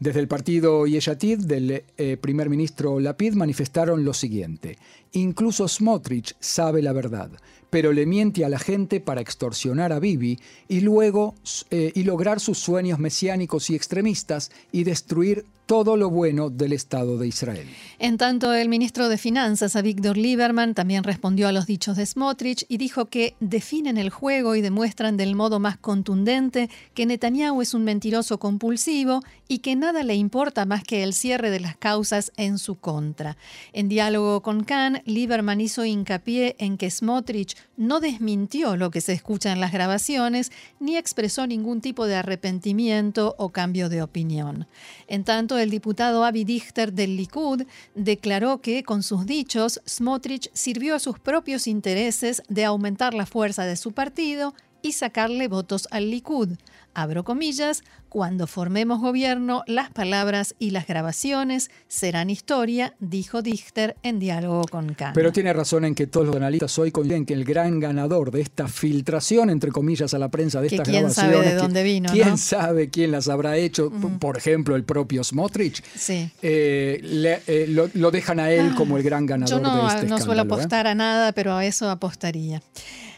Desde 0.01 0.19
el 0.19 0.27
partido 0.27 0.87
Yeshatid 0.87 1.45
del 1.45 1.83
eh, 1.95 2.17
primer 2.19 2.49
ministro 2.49 2.99
Lapid 2.99 3.35
manifestaron 3.35 4.03
lo 4.03 4.15
siguiente. 4.15 4.79
Incluso 5.13 5.67
Smotrich 5.67 6.35
sabe 6.39 6.81
la 6.81 6.93
verdad, 6.93 7.31
pero 7.69 7.91
le 7.91 8.05
miente 8.05 8.45
a 8.45 8.49
la 8.49 8.59
gente 8.59 8.99
para 8.99 9.21
extorsionar 9.21 9.91
a 9.91 9.99
Bibi 9.99 10.39
y 10.67 10.81
luego 10.81 11.35
eh, 11.69 11.91
y 11.95 12.03
lograr 12.03 12.39
sus 12.39 12.59
sueños 12.59 12.99
mesiánicos 12.99 13.69
y 13.69 13.75
extremistas 13.75 14.51
y 14.71 14.83
destruir 14.83 15.45
todo 15.71 15.95
lo 15.95 16.09
bueno 16.09 16.49
del 16.49 16.73
Estado 16.73 17.17
de 17.17 17.29
Israel. 17.29 17.65
En 17.97 18.17
tanto, 18.17 18.53
el 18.53 18.67
ministro 18.67 19.07
de 19.07 19.17
Finanzas, 19.17 19.77
Avigdor 19.77 20.17
Lieberman, 20.17 20.73
también 20.73 21.05
respondió 21.05 21.47
a 21.47 21.53
los 21.53 21.65
dichos 21.65 21.95
de 21.95 22.05
Smotrich 22.05 22.65
y 22.67 22.75
dijo 22.75 23.05
que 23.05 23.35
definen 23.39 23.97
el 23.97 24.09
juego 24.09 24.55
y 24.55 24.61
demuestran 24.61 25.15
del 25.15 25.33
modo 25.33 25.61
más 25.61 25.77
contundente 25.77 26.69
que 26.93 27.05
Netanyahu 27.05 27.61
es 27.61 27.73
un 27.73 27.85
mentiroso 27.85 28.37
compulsivo 28.37 29.21
y 29.47 29.59
que 29.59 29.77
nada 29.77 30.03
le 30.03 30.15
importa 30.15 30.65
más 30.65 30.83
que 30.83 31.03
el 31.03 31.13
cierre 31.13 31.49
de 31.49 31.61
las 31.61 31.77
causas 31.77 32.33
en 32.35 32.57
su 32.57 32.75
contra. 32.75 33.37
En 33.71 33.87
diálogo 33.87 34.41
con 34.41 34.65
Khan, 34.65 35.00
Lieberman 35.05 35.61
hizo 35.61 35.85
hincapié 35.85 36.55
en 36.59 36.77
que 36.77 36.89
Smotrich 36.89 37.55
no 37.77 37.99
desmintió 37.99 38.77
lo 38.77 38.91
que 38.91 39.01
se 39.01 39.13
escucha 39.13 39.51
en 39.51 39.59
las 39.59 39.71
grabaciones 39.71 40.51
ni 40.79 40.97
expresó 40.97 41.47
ningún 41.47 41.81
tipo 41.81 42.05
de 42.05 42.15
arrepentimiento 42.15 43.35
o 43.37 43.49
cambio 43.49 43.89
de 43.89 44.01
opinión. 44.01 44.67
En 45.07 45.23
tanto, 45.23 45.57
el 45.57 45.69
diputado 45.69 46.23
Avi 46.23 46.43
Dichter 46.43 46.93
del 46.93 47.17
Likud 47.17 47.63
declaró 47.95 48.61
que 48.61 48.83
con 48.83 49.03
sus 49.03 49.25
dichos 49.25 49.81
Smotrich 49.87 50.49
sirvió 50.53 50.95
a 50.95 50.99
sus 50.99 51.19
propios 51.19 51.67
intereses 51.67 52.43
de 52.49 52.65
aumentar 52.65 53.13
la 53.13 53.25
fuerza 53.25 53.65
de 53.65 53.75
su 53.75 53.91
partido 53.91 54.53
y 54.81 54.93
sacarle 54.93 55.47
votos 55.47 55.87
al 55.91 56.09
Likud. 56.09 56.57
Abro 56.93 57.23
comillas, 57.23 57.83
cuando 58.09 58.47
formemos 58.47 58.99
gobierno, 58.99 59.63
las 59.65 59.89
palabras 59.91 60.55
y 60.59 60.71
las 60.71 60.85
grabaciones 60.87 61.71
serán 61.87 62.29
historia, 62.29 62.93
dijo 62.99 63.41
Dichter 63.41 63.95
en 64.03 64.19
diálogo 64.19 64.63
con 64.69 64.93
Khan. 64.93 65.13
Pero 65.13 65.31
tiene 65.31 65.53
razón 65.53 65.85
en 65.85 65.95
que 65.95 66.07
todos 66.07 66.27
los 66.27 66.35
analistas 66.35 66.77
hoy 66.79 66.91
coinciden 66.91 67.25
que 67.25 67.33
el 67.33 67.45
gran 67.45 67.79
ganador 67.79 68.31
de 68.31 68.41
esta 68.41 68.67
filtración, 68.67 69.49
entre 69.49 69.71
comillas, 69.71 70.13
a 70.13 70.19
la 70.19 70.29
prensa 70.29 70.59
de 70.59 70.67
estas 70.67 70.87
quién 70.87 71.03
grabaciones. 71.03 71.33
sabe 71.35 71.49
de 71.49 71.55
dónde 71.55 71.83
vino, 71.83 72.11
¿Quién 72.11 72.29
¿no? 72.31 72.37
sabe 72.37 72.89
quién 72.89 73.11
las 73.11 73.29
habrá 73.29 73.55
hecho? 73.57 73.89
Por 74.19 74.37
ejemplo, 74.37 74.75
el 74.75 74.83
propio 74.83 75.23
Smotrich. 75.23 75.81
Sí. 75.95 76.29
Eh, 76.41 76.99
le- 77.03 77.41
eh, 77.47 77.67
lo, 77.69 77.89
lo 77.93 78.11
dejan 78.11 78.39
a 78.41 78.51
él 78.51 78.75
como 78.75 78.97
el 78.97 79.03
gran 79.03 79.25
ganador 79.25 79.61
Yo 79.61 79.63
no, 79.63 79.87
de 79.87 79.95
este 79.95 80.07
no 80.07 80.17
suelo 80.17 80.33
escándalo, 80.41 80.41
¿eh? 80.41 80.55
apostar 80.63 80.87
a 80.87 80.95
nada, 80.95 81.31
pero 81.31 81.53
a 81.53 81.65
eso 81.65 81.89
apostaría. 81.89 82.61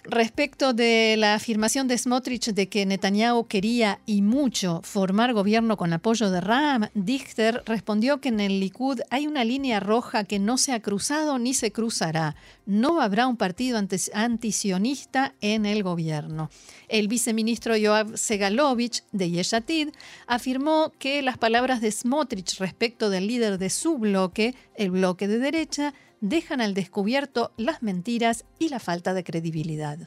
Respecto 0.05 0.73
de 0.73 1.15
la 1.17 1.33
afirmación 1.33 1.87
de 1.87 1.97
Smotrich 1.97 2.47
de 2.47 2.67
que 2.67 2.85
Netanyahu 2.85 3.47
quería 3.47 4.01
y 4.05 4.21
mucho 4.21 4.81
formar 4.83 5.31
gobierno 5.31 5.77
con 5.77 5.93
apoyo 5.93 6.29
de 6.29 6.41
Ram, 6.41 6.89
Dichter 6.93 7.63
respondió 7.65 8.19
que 8.19 8.27
en 8.27 8.41
el 8.41 8.59
Likud 8.59 8.99
hay 9.09 9.27
una 9.27 9.45
línea 9.45 9.79
roja 9.79 10.25
que 10.25 10.39
no 10.39 10.57
se 10.57 10.73
ha 10.73 10.81
cruzado 10.81 11.39
ni 11.39 11.53
se 11.53 11.71
cruzará. 11.71 12.35
No 12.65 12.99
habrá 12.99 13.27
un 13.27 13.37
partido 13.37 13.79
antisionista 14.13 15.35
en 15.39 15.65
el 15.65 15.83
gobierno. 15.83 16.49
El 16.89 17.07
viceministro 17.07 17.77
Yoav 17.77 18.17
Segalovich 18.17 19.05
de 19.13 19.31
Yeshatid 19.31 19.89
afirmó 20.27 20.91
que 20.99 21.21
las 21.21 21.37
palabras 21.37 21.79
de 21.79 21.91
Smotrich 21.91 22.59
respecto 22.59 23.09
del 23.09 23.27
líder 23.27 23.57
de 23.57 23.69
su 23.69 23.97
bloque, 23.97 24.53
el 24.75 24.91
bloque 24.91 25.29
de 25.29 25.39
derecha, 25.39 25.93
dejan 26.23 26.61
al 26.61 26.73
descubierto 26.73 27.51
las 27.57 27.83
mentiras 27.83 28.45
y 28.57 28.69
la 28.69 28.79
falta 28.79 29.13
de 29.13 29.25
credibilidad. 29.25 29.99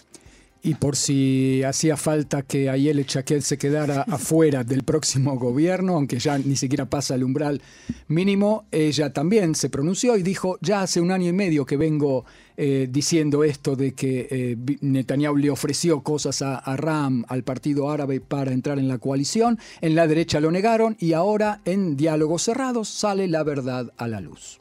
Y 0.63 0.75
por 0.75 0.97
si 0.97 1.63
hacía 1.63 1.97
falta 1.97 2.43
que 2.43 2.71
Ayel 2.71 3.05
Chaquet 3.05 3.43
se 3.43 3.59
quedara 3.59 4.03
afuera 4.09 4.65
del 4.65 4.83
próximo 4.83 5.39
gobierno, 5.39 5.95
aunque 5.95 6.19
ya 6.19 6.39
ni 6.39 6.57
siquiera 6.57 6.87
pasa 6.87 7.15
el 7.15 7.23
umbral 7.23 7.61
mínimo, 8.09 8.65
ella 8.73 9.13
también 9.13 9.55
se 9.55 9.69
pronunció 9.69 10.17
y 10.17 10.23
dijo, 10.23 10.59
ya 10.63 10.81
hace 10.81 11.03
un 11.03 11.13
año 11.13 11.29
y 11.29 11.35
medio 11.35 11.67
que 11.67 11.77
vengo 11.77 12.25
eh, 12.57 12.89
diciendo 12.91 13.45
esto 13.45 13.77
de 13.77 13.93
que 13.93 14.27
eh, 14.31 14.57
Netanyahu 14.81 15.37
le 15.37 15.51
ofreció 15.51 16.01
cosas 16.01 16.41
a, 16.41 16.57
a 16.57 16.77
Ram, 16.79 17.27
al 17.29 17.45
partido 17.45 17.91
árabe, 17.91 18.21
para 18.21 18.53
entrar 18.53 18.79
en 18.79 18.89
la 18.89 18.97
coalición, 18.97 19.59
en 19.83 19.95
la 19.95 20.07
derecha 20.07 20.41
lo 20.41 20.51
negaron 20.51 20.97
y 20.99 21.13
ahora 21.13 21.61
en 21.67 21.97
diálogos 21.97 22.43
cerrados 22.43 22.89
sale 22.89 23.29
la 23.29 23.43
verdad 23.45 23.93
a 23.99 24.09
la 24.09 24.23
luz. 24.23 24.59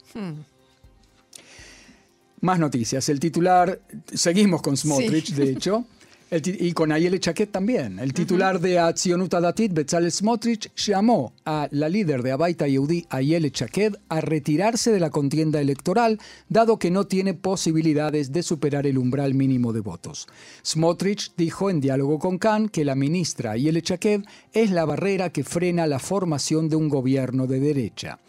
Más 2.41 2.59
noticias. 2.59 3.09
El 3.09 3.19
titular, 3.19 3.79
seguimos 4.13 4.61
con 4.61 4.77
Smotrich, 4.77 5.27
Sí. 5.27 5.33
de 5.33 5.49
hecho, 5.51 5.85
el 6.31 6.41
y 6.59 6.73
con 6.73 6.91
Ayele 6.91 7.19
Chaquet 7.19 7.51
también. 7.51 7.99
El 7.99 8.13
titular 8.13 8.59
de 8.59 8.79
Atzionut 8.79 9.31
Datit, 9.31 9.71
Bezalel 9.73 10.11
Smotrich, 10.11 10.73
llamó 10.75 11.33
a 11.45 11.67
la 11.71 11.87
líder 11.87 12.23
de 12.23 12.31
Abaita 12.31 12.67
Yehudi, 12.67 13.05
Ayele 13.09 13.51
Chaquet, 13.51 13.95
a 14.09 14.21
retirarse 14.21 14.91
de 14.91 14.99
la 14.99 15.11
contienda 15.11 15.61
electoral, 15.61 16.19
dado 16.49 16.77
que 16.79 16.89
no 16.91 17.05
tiene 17.05 17.35
posibilidades 17.35 18.31
de 18.31 18.41
superar 18.43 18.87
el 18.87 18.97
umbral 18.97 19.33
mínimo 19.35 19.71
de 19.71 19.81
votos. 19.81 20.27
Smotrich 20.65 21.31
dijo 21.37 21.69
en 21.69 21.79
diálogo 21.79 22.17
con 22.19 22.37
Khan 22.39 22.69
que 22.69 22.85
la 22.85 22.95
ministra 22.95 23.51
Ayele 23.51 23.81
Chaquet 23.83 24.25
es 24.51 24.71
la 24.71 24.85
barrera 24.85 25.29
que 25.29 25.43
frena 25.43 25.85
la 25.87 25.99
formación 25.99 26.69
de 26.69 26.75
un 26.75 26.89
gobierno 26.89 27.45
de 27.47 27.59
derecha. 27.59 28.19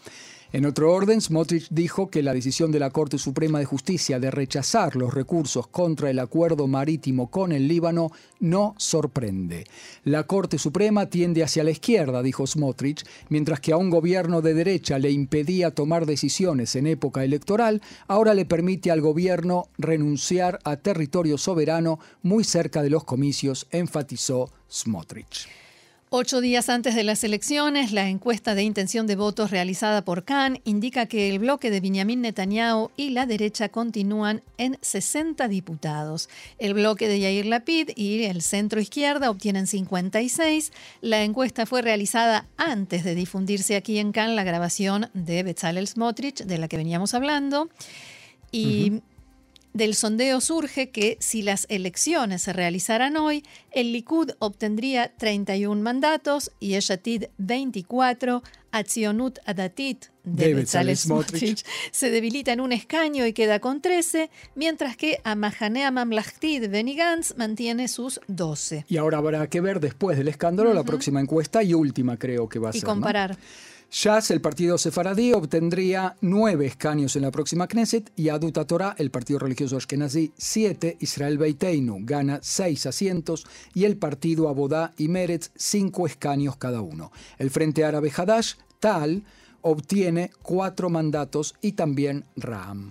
En 0.53 0.65
otro 0.65 0.93
orden, 0.93 1.19
Smotrich 1.19 1.67
dijo 1.69 2.09
que 2.09 2.23
la 2.23 2.33
decisión 2.33 2.71
de 2.71 2.79
la 2.79 2.91
Corte 2.91 3.17
Suprema 3.17 3.59
de 3.59 3.65
Justicia 3.65 4.17
de 4.17 4.31
rechazar 4.31 4.95
los 4.95 5.13
recursos 5.13 5.67
contra 5.67 6.09
el 6.09 6.19
acuerdo 6.19 6.67
marítimo 6.67 7.29
con 7.29 7.51
el 7.51 7.67
Líbano 7.67 8.11
no 8.39 8.73
sorprende. 8.77 9.65
La 10.05 10.23
Corte 10.23 10.57
Suprema 10.57 11.07
tiende 11.07 11.43
hacia 11.43 11.65
la 11.65 11.71
izquierda, 11.71 12.23
dijo 12.23 12.47
Smotrich, 12.47 13.03
mientras 13.27 13.59
que 13.59 13.73
a 13.73 13.77
un 13.77 13.89
gobierno 13.89 14.41
de 14.41 14.53
derecha 14.53 14.99
le 14.99 15.11
impedía 15.11 15.71
tomar 15.71 16.05
decisiones 16.05 16.77
en 16.77 16.87
época 16.87 17.25
electoral, 17.25 17.81
ahora 18.07 18.33
le 18.33 18.45
permite 18.45 18.89
al 18.89 19.01
gobierno 19.01 19.67
renunciar 19.77 20.59
a 20.63 20.77
territorio 20.77 21.37
soberano 21.37 21.99
muy 22.21 22.45
cerca 22.45 22.81
de 22.81 22.89
los 22.89 23.03
comicios, 23.03 23.67
enfatizó 23.71 24.49
Smotrich. 24.71 25.66
Ocho 26.09 26.39
días 26.39 26.69
antes 26.69 26.95
de 26.95 27.03
las 27.03 27.25
elecciones, 27.25 27.91
la 27.91 28.07
encuesta 28.07 28.55
de 28.55 28.63
intención 28.63 29.07
de 29.07 29.17
votos 29.17 29.51
realizada 29.51 30.05
por 30.05 30.23
Khan 30.23 30.61
indica 30.63 31.05
que 31.05 31.27
el 31.27 31.39
bloque 31.39 31.69
de 31.69 31.81
Benjamin 31.81 32.21
Netanyahu 32.21 32.91
y 32.95 33.09
la 33.09 33.25
derecha 33.25 33.67
continúan 33.67 34.41
en 34.57 34.77
60 34.79 35.49
diputados. 35.49 36.29
El 36.59 36.75
bloque 36.75 37.09
de 37.09 37.19
Yair 37.19 37.45
Lapid 37.47 37.89
y 37.97 38.23
el 38.23 38.41
centro 38.41 38.79
izquierda 38.79 39.29
obtienen 39.29 39.67
56. 39.67 40.71
La 41.01 41.23
encuesta 41.23 41.65
fue 41.65 41.81
realizada 41.81 42.47
antes 42.55 43.03
de 43.03 43.13
difundirse 43.13 43.75
aquí 43.75 43.97
en 43.97 44.13
Khan 44.13 44.37
la 44.37 44.45
grabación 44.45 45.09
de 45.13 45.43
Bezalel 45.43 45.89
Smotrich, 45.89 46.45
de 46.45 46.57
la 46.57 46.69
que 46.69 46.77
veníamos 46.77 47.15
hablando. 47.15 47.67
Y 48.49 49.01
del 49.77 49.93
sondeo 49.93 50.41
surge 50.41 50.89
que 50.89 51.17
si 51.19 51.43
las 51.43 51.67
elecciones 51.69 52.41
se 52.41 52.51
realizaran 52.51 53.15
hoy, 53.15 53.43
el 53.71 53.93
Likud 53.93 54.31
obtendría 54.39 55.13
31 55.17 55.79
mandatos, 55.83 56.51
Yeshatid 56.59 57.25
24, 57.37 58.41
Atzionut 58.71 59.37
Adatit 59.45 60.07
de 60.23 60.55
Bezalel 60.55 60.97
Smotrich. 60.97 61.63
Se 61.91 62.09
debilita 62.09 62.51
en 62.53 62.59
un 62.59 62.71
escaño 62.71 63.27
y 63.27 63.33
queda 63.33 63.59
con 63.59 63.79
13, 63.79 64.31
mientras 64.55 64.97
que 64.97 65.19
Amahanea 65.23 65.91
Mamlahti 65.91 66.57
de 66.57 66.67
Benny 66.69 66.95
Gantz 66.95 67.35
mantiene 67.37 67.87
sus 67.87 68.19
12. 68.27 68.85
Y 68.89 68.97
ahora 68.97 69.19
habrá 69.19 69.47
que 69.47 69.61
ver 69.61 69.79
después 69.79 70.17
del 70.17 70.27
escándalo 70.27 70.73
la 70.73 70.83
próxima 70.83 71.21
encuesta 71.21 71.61
y 71.61 71.75
última 71.75 72.17
creo 72.17 72.49
que 72.49 72.57
va 72.57 72.69
a 72.69 72.71
Y 72.71 72.79
ser. 72.79 72.87
¿no? 72.87 72.95
comparar. 72.95 73.37
Shas, 73.89 74.31
el 74.31 74.41
partido 74.41 74.77
sefaradí, 74.77 75.31
obtendría 75.31 76.17
nueve 76.19 76.65
escaños 76.65 77.15
en 77.15 77.21
la 77.21 77.31
próxima 77.31 77.67
Knesset 77.67 78.11
y 78.17 78.27
Adut 78.27 78.57
Torah, 78.67 78.93
el 78.97 79.11
partido 79.11 79.39
religioso 79.39 79.77
ashkenazí, 79.77 80.33
siete. 80.37 80.97
Israel 80.99 81.37
Beiteinu 81.37 81.99
gana 82.01 82.39
seis 82.43 82.85
asientos 82.85 83.45
y 83.73 83.85
el 83.85 83.95
partido 83.95 84.49
Abodá 84.49 84.93
y 84.97 85.07
Meretz 85.07 85.51
cinco 85.55 86.05
escaños 86.05 86.57
cada 86.57 86.81
uno. 86.81 87.13
El 87.37 87.49
Frente 87.49 87.85
Árabe 87.85 88.11
Hadash, 88.15 88.55
Tal, 88.81 89.23
obtiene 89.61 90.31
cuatro 90.41 90.89
mandatos 90.89 91.55
y 91.61 91.71
también 91.71 92.25
Ram. 92.35 92.89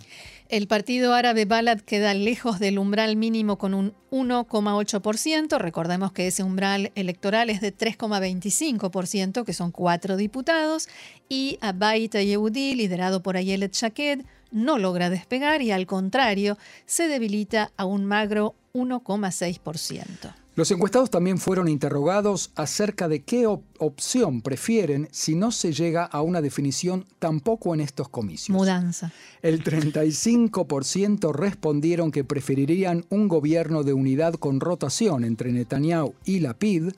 El 0.49 0.69
partido 0.69 1.13
árabe 1.13 1.45
Balad 1.45 1.81
queda 1.81 2.15
lejos 2.15 2.61
del 2.61 2.79
umbral 2.79 3.17
mínimo 3.17 3.59
con 3.59 3.75
un 3.75 3.95
1,8%. 4.13 5.59
Recordemos 5.59 6.13
que 6.13 6.29
ese 6.29 6.45
umbral 6.45 6.93
electoral 6.95 7.51
es 7.51 7.61
de 7.61 7.77
3,25%, 7.77 9.45
que 9.45 9.53
son 9.53 9.73
cuatro 9.73 10.17
diputados. 10.17 10.89
Y 11.29 11.59
Abayt 11.61 12.15
Yehudi, 12.15 12.77
liderado 12.77 13.25
por 13.25 13.37
Ayelet 13.37 13.75
Shaked, 13.75 14.25
no 14.53 14.79
logra 14.79 15.11
despegar 15.11 15.63
y 15.63 15.73
al 15.73 15.87
contrario, 15.87 16.57
se 16.85 17.09
debilita 17.09 17.73
a 17.77 17.85
un 17.85 18.05
magro 18.05 18.55
1,6%. 18.73 20.46
Los 20.57 20.71
encuestados 20.71 21.11
también 21.11 21.37
fueron 21.37 21.69
interrogados 21.69 22.51
acerca 22.55 23.09
de 23.09 23.23
qué 23.23 23.47
opción 23.47 24.41
prefieren 24.41 25.07
si 25.13 25.35
no 25.35 25.53
se 25.53 25.75
llega 25.75 26.05
a 26.07 26.23
una 26.23 26.41
definición 26.41 27.05
tampoco 27.19 27.75
en 27.75 27.83
estos 27.83 28.09
comicios. 28.09 28.57
Mudanza. 28.57 29.13
El 29.43 29.63
35% 29.63 31.35
respondieron 31.35 32.11
que 32.11 32.25
preferirían 32.25 33.05
un 33.11 33.29
gobierno 33.29 33.83
de 33.83 33.93
unidad 33.93 34.33
con 34.33 34.61
rotación 34.61 35.25
entre 35.25 35.53
Netanyahu 35.53 36.15
y 36.25 36.41
Lapid 36.41 36.89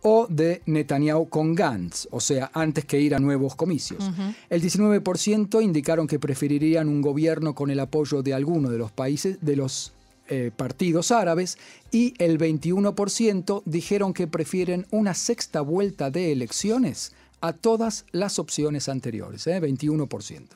o 0.00 0.26
de 0.30 0.62
Netanyahu 0.64 1.28
con 1.28 1.54
Gantz, 1.54 2.08
o 2.10 2.20
sea, 2.20 2.50
antes 2.54 2.86
que 2.86 2.98
ir 2.98 3.14
a 3.14 3.18
nuevos 3.18 3.56
comicios. 3.56 4.10
El 4.48 4.62
19% 4.62 5.62
indicaron 5.62 6.06
que 6.06 6.18
preferirían 6.18 6.88
un 6.88 7.02
gobierno 7.02 7.54
con 7.54 7.70
el 7.70 7.80
apoyo 7.80 8.22
de 8.22 8.32
alguno 8.32 8.70
de 8.70 8.78
los 8.78 8.90
países 8.90 9.36
de 9.42 9.56
los 9.56 9.92
eh, 10.28 10.50
partidos 10.56 11.10
árabes 11.10 11.58
y 11.90 12.14
el 12.18 12.38
21% 12.38 13.62
dijeron 13.64 14.12
que 14.12 14.26
prefieren 14.26 14.86
una 14.90 15.14
sexta 15.14 15.60
vuelta 15.60 16.10
de 16.10 16.32
elecciones 16.32 17.12
a 17.40 17.52
todas 17.52 18.06
las 18.12 18.38
opciones 18.38 18.88
anteriores, 18.88 19.46
21%. 19.46 20.46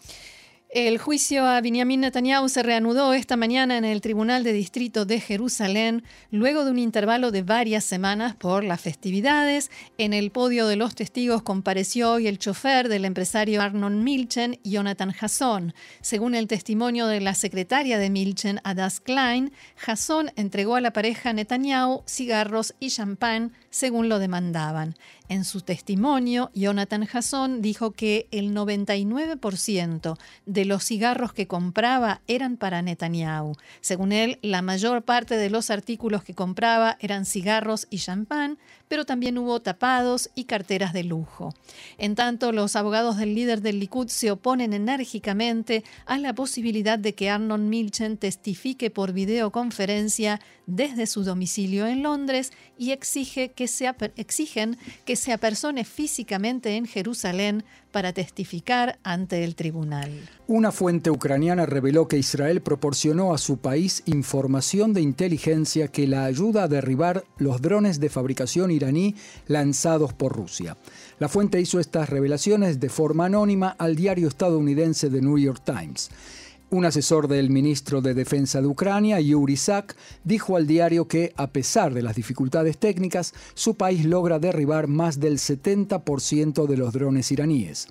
El 0.73 0.99
juicio 0.99 1.47
a 1.47 1.61
Benjamin 1.61 2.03
Netanyahu 2.03 2.49
se 2.49 2.63
reanudó 2.63 3.13
esta 3.13 3.37
mañana 3.37 3.77
en 3.77 3.85
el 3.85 4.01
Tribunal 4.01 4.45
de 4.45 4.53
Distrito 4.53 5.05
de 5.05 5.19
Jerusalén, 5.19 6.05
luego 6.31 6.65
de 6.65 6.71
un 6.71 6.79
intervalo 6.79 7.33
de 7.33 7.43
varias 7.43 7.83
semanas 7.83 8.37
por 8.37 8.63
las 8.63 8.81
festividades. 8.81 9.69
En 9.99 10.13
el 10.13 10.31
podio 10.31 10.69
de 10.69 10.77
los 10.77 10.95
testigos 10.95 11.43
compareció 11.43 12.13
hoy 12.13 12.29
el 12.29 12.39
chofer 12.39 12.89
del 12.89 13.05
empresario 13.05 13.61
Arnon 13.61 14.05
Milchen, 14.05 14.61
Jonathan 14.63 15.13
Hasson. 15.21 15.75
Según 16.03 16.37
el 16.37 16.47
testimonio 16.47 17.09
de 17.09 17.21
la 17.21 17.35
secretaria 17.35 17.99
de 17.99 18.09
Milchen, 18.09 18.61
Adas 18.63 19.01
Klein, 19.01 19.51
Hasson 19.85 20.31
entregó 20.37 20.77
a 20.77 20.81
la 20.81 20.93
pareja 20.93 21.33
Netanyahu 21.33 22.05
cigarros 22.07 22.77
y 22.79 22.91
champán 22.91 23.55
según 23.71 24.09
lo 24.09 24.21
demandaban. 24.21 24.95
En 25.31 25.45
su 25.45 25.61
testimonio, 25.61 26.51
Jonathan 26.55 27.07
Hasson 27.11 27.63
dijo 27.63 27.93
que 27.93 28.27
el 28.33 28.53
99% 28.53 30.19
de 30.45 30.65
los 30.65 30.83
cigarros 30.83 31.33
que 31.33 31.47
compraba 31.47 32.21
eran 32.27 32.57
para 32.57 32.83
Netanyahu. 32.83 33.55
Según 33.81 34.11
él, 34.11 34.41
la 34.43 34.61
mayor 34.61 35.03
parte 35.05 35.37
de 35.37 35.49
los 35.49 35.71
artículos 35.71 36.25
que 36.25 36.35
compraba 36.35 36.97
eran 36.99 37.27
cigarros 37.27 37.87
y 37.91 37.99
champán, 37.99 38.59
pero 38.91 39.05
también 39.05 39.39
hubo 39.39 39.61
tapados 39.61 40.31
y 40.35 40.45
carteras 40.45 40.93
de 40.93 41.05
lujo. 41.05 41.55
En 41.97 42.17
tanto, 42.17 42.51
los 42.51 42.75
abogados 42.75 43.19
del 43.19 43.37
líder 43.37 43.61
del 43.61 43.79
Likud 43.79 44.09
se 44.09 44.33
oponen 44.33 44.73
enérgicamente 44.73 45.85
a 46.07 46.19
la 46.19 46.35
posibilidad 46.35 46.99
de 46.99 47.15
que 47.15 47.31
Arnon 47.31 47.69
Milchen 47.69 48.17
testifique 48.17 48.91
por 48.91 49.13
videoconferencia 49.13 50.41
desde 50.67 51.07
su 51.07 51.23
domicilio 51.23 51.87
en 51.87 52.03
Londres 52.03 52.53
y 52.77 52.91
exigen 52.91 53.53
que 53.55 53.69
se 55.17 55.33
apersone 55.33 55.85
físicamente 55.85 56.75
en 56.75 56.87
Jerusalén 56.87 57.63
para 57.91 58.13
testificar 58.13 58.99
ante 59.03 59.45
el 59.45 59.55
tribunal. 59.55 60.11
Una 60.47 60.73
fuente 60.73 61.11
ucraniana 61.11 61.67
reveló 61.67 62.09
que 62.09 62.19
Israel 62.19 62.61
proporcionó 62.61 63.35
a 63.35 63.39
su 63.39 63.59
país 63.59 64.03
información 64.07 64.93
de 64.93 65.01
inteligencia 65.01 65.89
que 65.89 66.07
la 66.07 66.25
ayuda 66.25 66.65
a 66.65 66.69
derribar 66.69 67.25
los 67.39 67.61
drones 67.61 68.01
de 68.01 68.09
fabricación 68.09 68.71
iraní 68.71 69.15
lanzados 69.47 70.13
por 70.13 70.33
Rusia. 70.33 70.77
La 71.19 71.29
fuente 71.29 71.61
hizo 71.61 71.81
estas 71.81 72.09
revelaciones 72.09 72.81
de 72.81 72.89
forma 72.89 73.27
anónima 73.27 73.77
al 73.79 73.97
diario 73.97 74.29
estadounidense 74.29 75.11
The 75.11 75.21
New 75.21 75.39
York 75.39 75.63
Times. 75.65 76.11
Un 76.73 76.85
asesor 76.85 77.27
del 77.27 77.51
ministro 77.51 78.01
de 78.01 78.15
Defensa 78.15 78.61
de 78.61 78.69
Ucrania, 78.69 79.19
Yuri 79.19 79.57
Sak, 79.57 79.97
dijo 80.23 80.57
al 80.57 80.69
diario 80.69 81.09
que, 81.09 81.33
a 81.37 81.49
pesar 81.49 81.93
de 81.93 82.01
las 82.01 82.15
dificultades 82.15 82.79
técnicas, 82.79 83.35
su 83.55 83.75
país 83.75 84.05
logra 84.05 84.39
derribar 84.39 84.87
más 84.87 85.19
del 85.19 85.39
70% 85.39 86.69
de 86.69 86.77
los 86.77 86.93
drones 86.93 87.33
iraníes. 87.33 87.89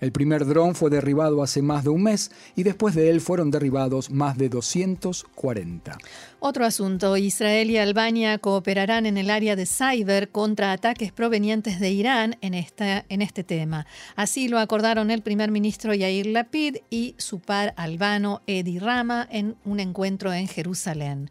El 0.00 0.12
primer 0.12 0.46
dron 0.46 0.74
fue 0.74 0.90
derribado 0.90 1.42
hace 1.42 1.62
más 1.62 1.84
de 1.84 1.90
un 1.90 2.02
mes 2.02 2.30
y 2.56 2.62
después 2.62 2.94
de 2.94 3.10
él 3.10 3.20
fueron 3.20 3.50
derribados 3.50 4.10
más 4.10 4.38
de 4.38 4.48
240. 4.48 5.98
Otro 6.38 6.64
asunto, 6.64 7.16
Israel 7.18 7.70
y 7.70 7.76
Albania 7.76 8.38
cooperarán 8.38 9.04
en 9.04 9.18
el 9.18 9.28
área 9.28 9.56
de 9.56 9.66
cyber 9.66 10.30
contra 10.30 10.72
ataques 10.72 11.12
provenientes 11.12 11.80
de 11.80 11.90
Irán 11.90 12.36
en, 12.40 12.54
en 12.54 13.22
este 13.22 13.44
tema. 13.44 13.86
Así 14.16 14.48
lo 14.48 14.58
acordaron 14.58 15.10
el 15.10 15.22
primer 15.22 15.50
ministro 15.50 15.92
Yair 15.92 16.26
Lapid 16.26 16.76
y 16.88 17.14
su 17.18 17.40
par 17.40 17.74
albano 17.76 18.40
Edi 18.46 18.78
Rama 18.78 19.28
en 19.30 19.56
un 19.64 19.80
encuentro 19.80 20.32
en 20.32 20.48
Jerusalén. 20.48 21.30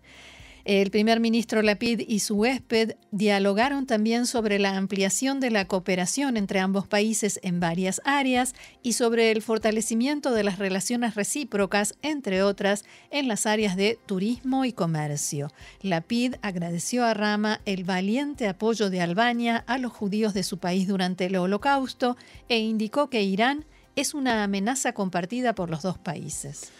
El 0.71 0.91
primer 0.91 1.19
ministro 1.19 1.63
Lapid 1.63 2.01
y 2.07 2.19
su 2.19 2.35
huésped 2.35 2.91
dialogaron 3.09 3.87
también 3.87 4.27
sobre 4.27 4.59
la 4.59 4.77
ampliación 4.77 5.39
de 5.39 5.49
la 5.49 5.65
cooperación 5.65 6.37
entre 6.37 6.59
ambos 6.59 6.85
países 6.85 7.39
en 7.41 7.59
varias 7.59 8.01
áreas 8.05 8.53
y 8.83 8.93
sobre 8.93 9.31
el 9.31 9.41
fortalecimiento 9.41 10.31
de 10.31 10.43
las 10.43 10.59
relaciones 10.59 11.15
recíprocas, 11.15 11.95
entre 12.03 12.43
otras, 12.43 12.85
en 13.09 13.27
las 13.27 13.47
áreas 13.47 13.77
de 13.77 13.97
turismo 14.05 14.63
y 14.63 14.71
comercio. 14.71 15.51
Lapid 15.81 16.35
agradeció 16.43 17.03
a 17.03 17.15
Rama 17.15 17.61
el 17.65 17.83
valiente 17.83 18.47
apoyo 18.47 18.91
de 18.91 19.01
Albania 19.01 19.63
a 19.65 19.79
los 19.79 19.91
judíos 19.91 20.35
de 20.35 20.43
su 20.43 20.59
país 20.59 20.87
durante 20.87 21.25
el 21.25 21.35
Holocausto 21.37 22.15
e 22.47 22.59
indicó 22.59 23.09
que 23.09 23.23
Irán 23.23 23.65
es 23.95 24.13
una 24.13 24.43
amenaza 24.43 24.93
compartida 24.93 25.55
por 25.55 25.71
los 25.71 25.81
dos 25.81 25.97
países. 25.97 26.71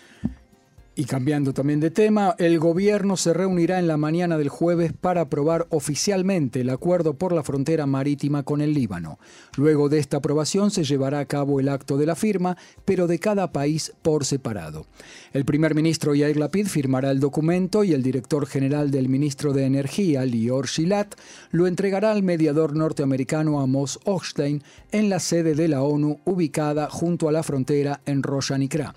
Y 1.00 1.06
cambiando 1.06 1.54
también 1.54 1.80
de 1.80 1.92
tema, 1.92 2.36
el 2.40 2.60
gobierno 2.60 3.16
se 3.16 3.34
reunirá 3.34 3.80
en 3.80 3.88
la 3.88 3.96
mañana 3.96 4.38
del 4.38 4.50
jueves 4.50 4.92
para 4.92 5.22
aprobar 5.22 5.66
oficialmente 5.70 6.60
el 6.60 6.70
acuerdo 6.70 7.14
por 7.14 7.32
la 7.32 7.42
frontera 7.42 7.86
marítima 7.86 8.44
con 8.44 8.60
el 8.60 8.74
Líbano. 8.74 9.18
Luego 9.56 9.88
de 9.88 9.98
esta 10.00 10.18
aprobación 10.18 10.72
se 10.72 10.84
llevará 10.84 11.20
a 11.20 11.26
cabo 11.26 11.62
el 11.62 11.70
acto 11.70 11.96
de 11.96 12.06
la 12.06 12.18
firma, 12.18 12.58
pero 12.84 13.08
de 13.08 13.18
cada 13.18 13.54
país 13.54 13.94
por 14.02 14.26
separado. 14.26 14.88
El 15.32 15.46
primer 15.46 15.74
ministro 15.74 16.16
Yair 16.16 16.36
Lapid 16.36 16.68
firmará 16.68 17.12
el 17.12 17.22
documento 17.22 17.86
y 17.86 17.94
el 17.94 18.04
director 18.04 18.46
general 18.46 18.92
del 18.92 19.08
ministro 19.08 19.54
de 19.54 19.64
Energía, 19.64 20.26
Lior 20.26 20.68
Shilat, 20.68 21.16
lo 21.52 21.66
entregará 21.66 22.12
al 22.12 22.24
mediador 22.24 22.76
norteamericano 22.76 23.62
Amos 23.62 24.02
Hochstein 24.04 24.64
en 24.92 25.08
la 25.08 25.20
sede 25.20 25.56
de 25.56 25.70
la 25.70 25.82
ONU 25.82 26.20
ubicada 26.26 26.90
junto 26.90 27.30
a 27.30 27.32
la 27.32 27.44
frontera 27.44 28.02
en 28.06 28.22
Roshanikra. 28.22 28.96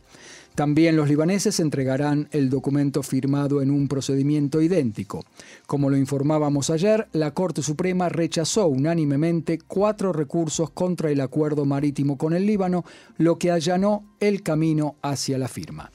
También 0.55 0.97
los 0.97 1.09
libaneses 1.09 1.61
entregarán 1.61 2.29
el 2.31 2.51
documento 2.51 3.03
firmado 3.03 3.63
en 3.63 3.71
un 3.71 3.89
procedimiento 3.89 4.61
idéntico. 4.61 5.25
Como 5.67 5.89
lo 5.89 5.97
informábamos 5.97 6.69
ayer, 6.69 7.09
la 7.13 7.33
Corte 7.33 7.63
Suprema 7.63 8.11
rechazó 8.11 8.67
unánimemente 8.67 9.59
cuatro 9.67 10.13
recursos 10.13 10.71
contra 10.71 11.11
el 11.11 11.23
acuerdo 11.23 11.65
marítimo 11.65 12.19
con 12.19 12.35
el 12.35 12.45
Líbano, 12.45 12.85
lo 13.17 13.39
que 13.39 13.51
allanó 13.51 14.05
el 14.21 14.43
camino 14.43 14.97
hacia 15.01 15.39
la 15.39 15.49
firma. 15.49 15.91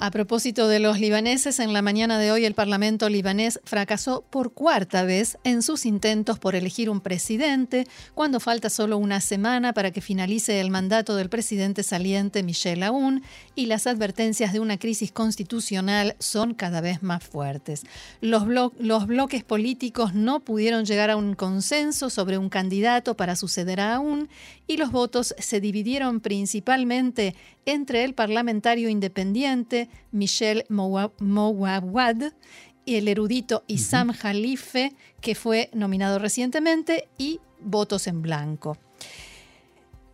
A 0.00 0.12
propósito 0.12 0.68
de 0.68 0.78
los 0.78 1.00
libaneses, 1.00 1.58
en 1.58 1.72
la 1.72 1.82
mañana 1.82 2.20
de 2.20 2.30
hoy 2.30 2.44
el 2.44 2.54
Parlamento 2.54 3.08
libanés 3.08 3.58
fracasó 3.64 4.22
por 4.30 4.52
cuarta 4.52 5.02
vez 5.02 5.38
en 5.42 5.60
sus 5.60 5.84
intentos 5.84 6.38
por 6.38 6.54
elegir 6.54 6.88
un 6.88 7.00
presidente, 7.00 7.84
cuando 8.14 8.38
falta 8.38 8.70
solo 8.70 8.96
una 8.96 9.20
semana 9.20 9.72
para 9.72 9.90
que 9.90 10.00
finalice 10.00 10.60
el 10.60 10.70
mandato 10.70 11.16
del 11.16 11.28
presidente 11.28 11.82
saliente 11.82 12.44
Michel 12.44 12.84
Aoun 12.84 13.24
y 13.56 13.66
las 13.66 13.88
advertencias 13.88 14.52
de 14.52 14.60
una 14.60 14.78
crisis 14.78 15.10
constitucional 15.10 16.14
son 16.20 16.54
cada 16.54 16.80
vez 16.80 17.02
más 17.02 17.24
fuertes. 17.24 17.82
Los, 18.20 18.46
bloques 18.46 19.42
políticos 19.42 20.14
no 20.14 20.38
pudieron 20.38 20.84
llegar 20.84 21.10
a 21.10 21.16
un 21.16 21.34
consenso 21.34 22.08
sobre 22.08 22.38
un 22.38 22.50
candidato 22.50 23.16
para 23.16 23.34
suceder 23.34 23.80
a 23.80 23.96
Aoun 23.96 24.28
y 24.68 24.76
los 24.76 24.92
votos 24.92 25.34
se 25.38 25.60
dividieron 25.60 26.20
principalmente 26.20 27.34
entre 27.66 28.04
el 28.04 28.14
parlamentario 28.14 28.88
independiente 28.88 29.88
Michel 30.12 30.64
Mouawad 30.68 32.32
y 32.84 32.94
el 32.96 33.08
erudito 33.08 33.64
Issam 33.66 34.12
Khalife, 34.12 34.94
que 35.20 35.34
fue 35.34 35.70
nominado 35.72 36.18
recientemente, 36.18 37.08
y 37.18 37.40
votos 37.60 38.06
en 38.06 38.22
blanco. 38.22 38.78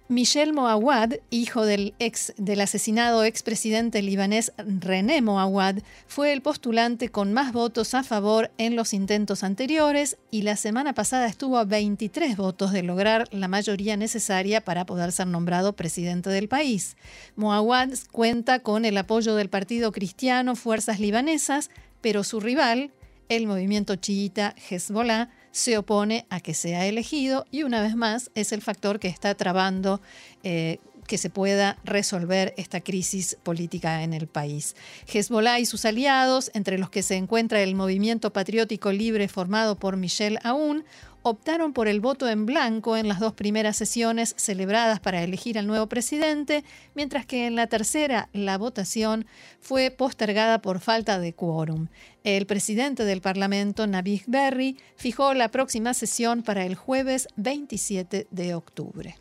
Michel 0.09 0.53
Moawad, 0.53 1.14
hijo 1.31 1.64
del, 1.64 1.95
ex, 1.99 2.35
del 2.37 2.61
asesinado 2.61 3.25
expresidente 3.25 4.03
libanés 4.03 4.53
René 4.59 5.23
Moawad, 5.23 5.79
fue 6.07 6.35
el 6.35 6.43
postulante 6.43 7.09
con 7.09 7.33
más 7.33 7.55
votos 7.55 7.95
a 7.95 8.03
favor 8.03 8.51
en 8.59 8.77
los 8.77 8.93
intentos 8.93 9.43
anteriores 9.43 10.19
y 10.31 10.43
la 10.43 10.57
semana 10.57 10.93
pasada 10.93 11.25
estuvo 11.27 11.57
a 11.57 11.64
23 11.64 12.37
votos 12.37 12.73
de 12.73 12.83
lograr 12.83 13.29
la 13.33 13.49
mayoría 13.49 13.97
necesaria 13.97 14.61
para 14.61 14.85
poder 14.85 15.11
ser 15.11 15.27
nombrado 15.27 15.73
presidente 15.73 16.29
del 16.29 16.49
país. 16.49 16.99
Moawad 17.37 17.88
cuenta 18.12 18.59
con 18.59 18.85
el 18.85 18.99
apoyo 18.99 19.35
del 19.37 19.49
Partido 19.49 19.90
Cristiano 19.90 20.55
Fuerzas 20.55 21.01
Libanesas, 21.01 21.71
pero 22.03 22.25
su 22.25 22.40
rival, 22.40 22.93
el 23.31 23.47
movimiento 23.47 23.97
chiita 23.97 24.55
Hezbollah, 24.69 25.31
se 25.55 25.79
opone 25.79 26.27
a 26.31 26.40
que 26.40 26.53
sea 26.53 26.85
elegido 26.85 27.47
y 27.53 27.62
una 27.62 27.81
vez 27.81 27.95
más 27.95 28.29
es 28.35 28.51
el 28.51 28.61
factor 28.61 28.99
que 28.99 29.07
está 29.07 29.37
trabando 29.37 30.01
eh, 30.43 30.81
que 31.07 31.17
se 31.17 31.31
pueda 31.31 31.79
resolver 31.85 32.55
esta 32.57 32.81
crisis 32.81 33.37
política 33.45 34.03
en 34.03 34.14
el 34.14 34.27
país. 34.27 34.75
Hezbollah 35.07 35.61
y 35.61 35.67
sus 35.67 35.85
aliados, 35.85 36.51
entre 36.55 36.77
los 36.77 36.90
que 36.90 37.05
se 37.05 37.14
encuentra 37.14 37.62
el 37.62 37.77
Movimiento 37.77 38.33
Patriótico 38.33 38.90
Libre 38.90 39.29
formado 39.29 39.77
por 39.77 39.97
Michel 39.97 40.40
Aoun, 40.43 40.85
optaron 41.25 41.73
por 41.73 41.89
el 41.89 42.01
voto 42.01 42.29
en 42.29 42.45
blanco 42.45 42.99
en 42.99 43.09
las 43.09 43.19
dos 43.19 43.33
primeras 43.33 43.79
sesiones 43.79 44.35
celebradas 44.37 45.01
para 45.01 45.23
elegir 45.23 45.59
al 45.59 45.67
nuevo 45.67 45.89
presidente, 45.89 46.65
mientras 46.95 47.25
que 47.25 47.47
en 47.47 47.57
la 47.57 47.67
tercera 47.67 48.29
la 48.35 48.59
votación 48.59 49.27
fue 49.59 49.91
postergada 49.91 50.61
por 50.61 50.81
falta 50.81 51.19
de 51.19 51.33
quórum. 51.33 51.89
El 52.25 52.47
presidente 52.47 53.05
del 53.05 53.23
Parlamento, 53.23 53.87
Nabih 53.87 54.23
Berri, 54.27 54.77
fijó 54.97 55.33
la 55.33 55.51
próxima 55.51 55.95
sesión 55.95 56.43
para 56.43 56.67
el 56.67 56.75
jueves 56.75 57.27
27 57.37 58.27
de 58.31 58.55
octubre. 58.55 59.17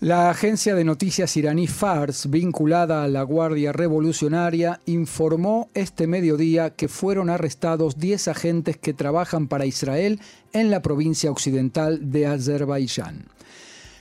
La 0.00 0.28
agencia 0.28 0.74
de 0.74 0.84
noticias 0.84 1.38
iraní 1.38 1.66
Fars, 1.66 2.28
vinculada 2.28 3.02
a 3.02 3.08
la 3.08 3.22
Guardia 3.22 3.72
Revolucionaria, 3.72 4.78
informó 4.84 5.70
este 5.72 6.06
mediodía 6.06 6.68
que 6.68 6.88
fueron 6.88 7.30
arrestados 7.30 7.98
10 7.98 8.28
agentes 8.28 8.76
que 8.76 8.92
trabajan 8.92 9.48
para 9.48 9.64
Israel 9.64 10.20
en 10.52 10.70
la 10.70 10.82
provincia 10.82 11.30
occidental 11.30 12.10
de 12.12 12.26
Azerbaiyán. 12.26 13.35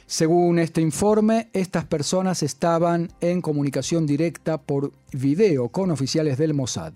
Según 0.07 0.59
este 0.59 0.81
informe, 0.81 1.49
estas 1.53 1.85
personas 1.85 2.43
estaban 2.43 3.11
en 3.21 3.41
comunicación 3.41 4.05
directa 4.05 4.61
por 4.61 4.91
video 5.11 5.69
con 5.69 5.89
oficiales 5.89 6.37
del 6.37 6.53
Mossad. 6.53 6.93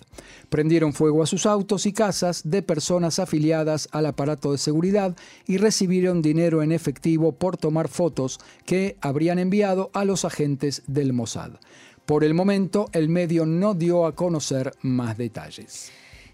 Prendieron 0.50 0.94
fuego 0.94 1.24
a 1.24 1.26
sus 1.26 1.48
autos 1.48 1.88
y 1.88 1.92
casas 1.92 2.44
de 2.46 2.62
personas 2.62 3.18
afiliadas 3.18 3.90
al 3.94 4.06
aparato 4.06 4.52
de 4.52 4.60
seguridad 4.60 5.16
y 5.48 5.58
recibieron 5.58 6.22
dinero 6.22 6.62
en 6.62 6.72
efectivo 6.72 7.32
por 7.32 7.58
tomar 7.58 7.88
fotos 7.88 8.40
que 8.68 8.96
habrían 9.02 9.40
enviado 9.40 9.90
a 9.94 10.06
los 10.06 10.24
agentes 10.24 10.84
del 10.86 11.12
Mossad. 11.12 11.54
Por 12.06 12.24
el 12.24 12.36
momento, 12.36 12.90
el 12.92 13.10
medio 13.10 13.48
no 13.48 13.74
dio 13.74 14.06
a 14.06 14.16
conocer 14.16 14.74
más 14.84 15.18
detalles. 15.18 15.92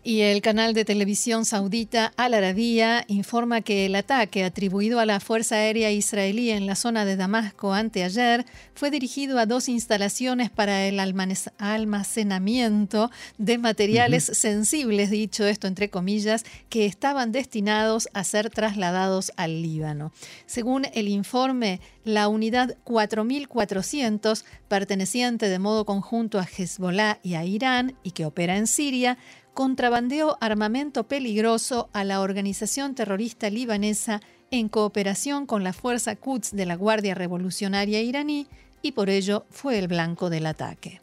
Y 0.07 0.21
el 0.21 0.43
canal 0.43 0.75
de 0.75 0.85
televisión 0.85 1.45
saudita 1.45 2.13
Al 2.15 2.35
Arabiya 2.35 3.05
informa 3.07 3.61
que 3.61 3.87
el 3.87 3.95
ataque 3.95 4.43
atribuido 4.43 4.99
a 4.99 5.07
la 5.07 5.19
Fuerza 5.19 5.55
Aérea 5.55 5.91
Israelí 5.91 6.51
en 6.51 6.67
la 6.67 6.75
zona 6.75 7.05
de 7.05 7.15
Damasco 7.15 7.73
anteayer 7.73 8.45
fue 8.75 8.91
dirigido 8.91 9.39
a 9.39 9.47
dos 9.47 9.67
instalaciones 9.67 10.51
para 10.51 10.85
el 10.85 10.99
almacenamiento 10.99 13.09
de 13.39 13.57
materiales 13.57 14.25
sensibles, 14.25 15.09
dicho 15.09 15.43
esto 15.43 15.65
entre 15.65 15.89
comillas, 15.89 16.43
que 16.69 16.85
estaban 16.85 17.31
destinados 17.31 18.07
a 18.13 18.23
ser 18.23 18.51
trasladados 18.51 19.31
al 19.37 19.63
Líbano. 19.63 20.11
Según 20.45 20.85
el 20.93 21.07
informe, 21.07 21.81
la 22.03 22.27
unidad 22.27 22.77
4400, 22.83 24.45
perteneciente 24.67 25.49
de 25.49 25.57
modo 25.57 25.83
conjunto 25.83 26.37
a 26.37 26.45
Hezbollah 26.45 27.17
y 27.23 27.33
a 27.33 27.43
Irán 27.43 27.95
y 28.03 28.11
que 28.11 28.27
opera 28.27 28.57
en 28.57 28.67
Siria, 28.67 29.17
contrabandeó 29.55 30.37
armamento 30.41 31.05
peligroso 31.05 31.89
a 31.93 32.03
la 32.03 32.19
organización 32.19 32.93
terrorista 32.93 33.49
libanesa 33.49 34.21
en 34.51 34.67
cooperación 34.67 35.47
con 35.47 35.63
la 35.63 35.71
fuerza 35.71 36.17
Quds 36.17 36.51
de 36.51 36.65
la 36.65 36.75
Guardia 36.75 37.15
Revolucionaria 37.15 38.01
iraní 38.01 38.47
y 38.81 38.91
por 38.91 39.09
ello 39.09 39.45
fue 39.49 39.79
el 39.79 39.87
blanco 39.87 40.29
del 40.29 40.45
ataque. 40.45 41.01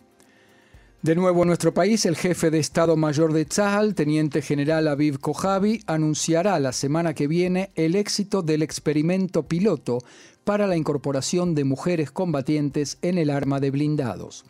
De 1.01 1.17
nuevo 1.17 1.43
en 1.43 1.49
nuestro 1.49 1.73
país, 1.73 2.05
el 2.05 2.15
jefe 2.15 2.51
de 2.51 2.59
Estado 2.59 2.95
Mayor 2.95 3.33
de 3.33 3.47
Tzahal, 3.47 3.95
teniente 3.95 4.43
general 4.43 4.87
Aviv 4.87 5.19
Kojavi, 5.19 5.83
anunciará 5.87 6.61
la 6.61 6.73
semana 6.73 7.15
que 7.15 7.27
viene 7.27 7.71
el 7.75 7.97
éxito 7.97 8.43
del 8.43 8.62
experimento 8.62 9.45
piloto 9.49 9.99
para 10.45 10.67
la 10.67 10.77
incorporación 10.77 11.55
de 11.55 11.65
mujeres 11.65 12.12
combatientes 12.12 12.99
en 13.01 13.17
el 13.17 13.31
arma 13.31 13.61
de 13.61 13.71
blindados. 13.71 14.45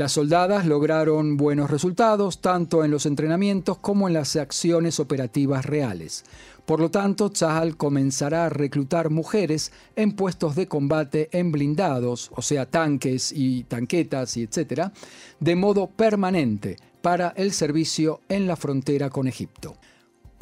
Las 0.00 0.12
soldadas 0.12 0.64
lograron 0.64 1.36
buenos 1.36 1.70
resultados 1.70 2.40
tanto 2.40 2.86
en 2.86 2.90
los 2.90 3.04
entrenamientos 3.04 3.76
como 3.76 4.08
en 4.08 4.14
las 4.14 4.34
acciones 4.34 4.98
operativas 4.98 5.66
reales. 5.66 6.24
Por 6.64 6.80
lo 6.80 6.90
tanto, 6.90 7.28
Tzahal 7.28 7.76
comenzará 7.76 8.46
a 8.46 8.48
reclutar 8.48 9.10
mujeres 9.10 9.72
en 9.96 10.12
puestos 10.12 10.56
de 10.56 10.68
combate 10.68 11.28
en 11.32 11.52
blindados, 11.52 12.30
o 12.34 12.40
sea, 12.40 12.64
tanques 12.64 13.30
y 13.30 13.64
tanquetas 13.64 14.38
y 14.38 14.44
etcétera, 14.44 14.90
de 15.38 15.54
modo 15.54 15.88
permanente 15.88 16.78
para 17.02 17.34
el 17.36 17.52
servicio 17.52 18.22
en 18.30 18.46
la 18.46 18.56
frontera 18.56 19.10
con 19.10 19.28
Egipto. 19.28 19.76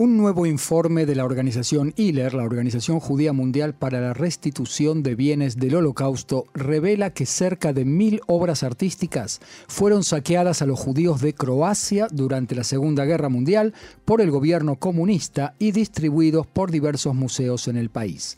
Un 0.01 0.17
nuevo 0.17 0.47
informe 0.47 1.07
de 1.07 1.17
la 1.17 1.25
organización 1.25 1.93
ILER, 1.97 2.33
la 2.33 2.45
Organización 2.45 3.01
Judía 3.01 3.33
Mundial 3.33 3.75
para 3.75 4.01
la 4.01 4.15
Restitución 4.15 5.03
de 5.03 5.17
Bienes 5.17 5.57
del 5.57 5.75
Holocausto, 5.75 6.45
revela 6.55 7.11
que 7.11 7.27
cerca 7.27 7.73
de 7.73 7.85
mil 7.85 8.21
obras 8.29 8.63
artísticas 8.63 9.41
fueron 9.67 10.05
saqueadas 10.05 10.63
a 10.63 10.67
los 10.67 10.79
judíos 10.79 11.21
de 11.21 11.35
Croacia 11.35 12.07
durante 12.13 12.55
la 12.55 12.63
Segunda 12.63 13.07
Guerra 13.07 13.29
Mundial 13.29 13.75
por 14.05 14.21
el 14.21 14.31
gobierno 14.31 14.77
comunista 14.77 15.57
y 15.59 15.73
distribuidos 15.73 16.47
por 16.47 16.71
diversos 16.71 17.17
museos 17.17 17.67
en 17.67 17.77
el 17.77 17.91
país. 17.91 18.37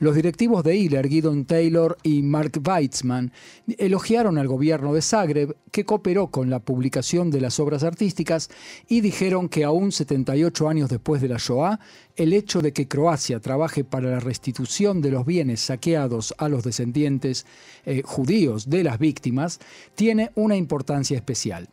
Los 0.00 0.14
directivos 0.14 0.64
de 0.64 0.76
Hiller, 0.76 1.06
Gideon 1.06 1.44
Taylor 1.44 1.98
y 2.02 2.22
Mark 2.22 2.52
Weitzman, 2.66 3.32
elogiaron 3.76 4.38
al 4.38 4.48
gobierno 4.48 4.94
de 4.94 5.02
Zagreb, 5.02 5.54
que 5.70 5.84
cooperó 5.84 6.28
con 6.28 6.48
la 6.48 6.58
publicación 6.58 7.30
de 7.30 7.42
las 7.42 7.60
obras 7.60 7.84
artísticas, 7.84 8.48
y 8.88 9.02
dijeron 9.02 9.50
que 9.50 9.62
aún 9.62 9.92
78 9.92 10.70
años 10.70 10.88
después 10.88 11.20
de 11.20 11.28
la 11.28 11.36
Shoah, 11.36 11.80
el 12.16 12.32
hecho 12.32 12.62
de 12.62 12.72
que 12.72 12.88
Croacia 12.88 13.40
trabaje 13.40 13.84
para 13.84 14.10
la 14.10 14.20
restitución 14.20 15.02
de 15.02 15.10
los 15.10 15.26
bienes 15.26 15.60
saqueados 15.60 16.34
a 16.38 16.48
los 16.48 16.64
descendientes 16.64 17.44
eh, 17.84 18.00
judíos 18.02 18.70
de 18.70 18.84
las 18.84 18.98
víctimas 18.98 19.60
tiene 19.96 20.30
una 20.34 20.56
importancia 20.56 21.16
especial. 21.16 21.68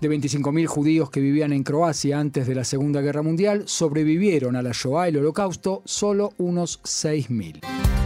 De 0.00 0.08
25.000 0.08 0.66
judíos 0.66 1.10
que 1.10 1.20
vivían 1.20 1.52
en 1.52 1.62
Croacia 1.62 2.18
antes 2.18 2.46
de 2.46 2.54
la 2.54 2.64
Segunda 2.64 3.02
Guerra 3.02 3.22
Mundial, 3.22 3.64
sobrevivieron 3.66 4.56
a 4.56 4.62
la 4.62 4.70
Shoah 4.72 5.08
y 5.08 5.10
el 5.10 5.18
Holocausto 5.18 5.82
solo 5.84 6.32
unos 6.38 6.82
6.000. 6.82 7.99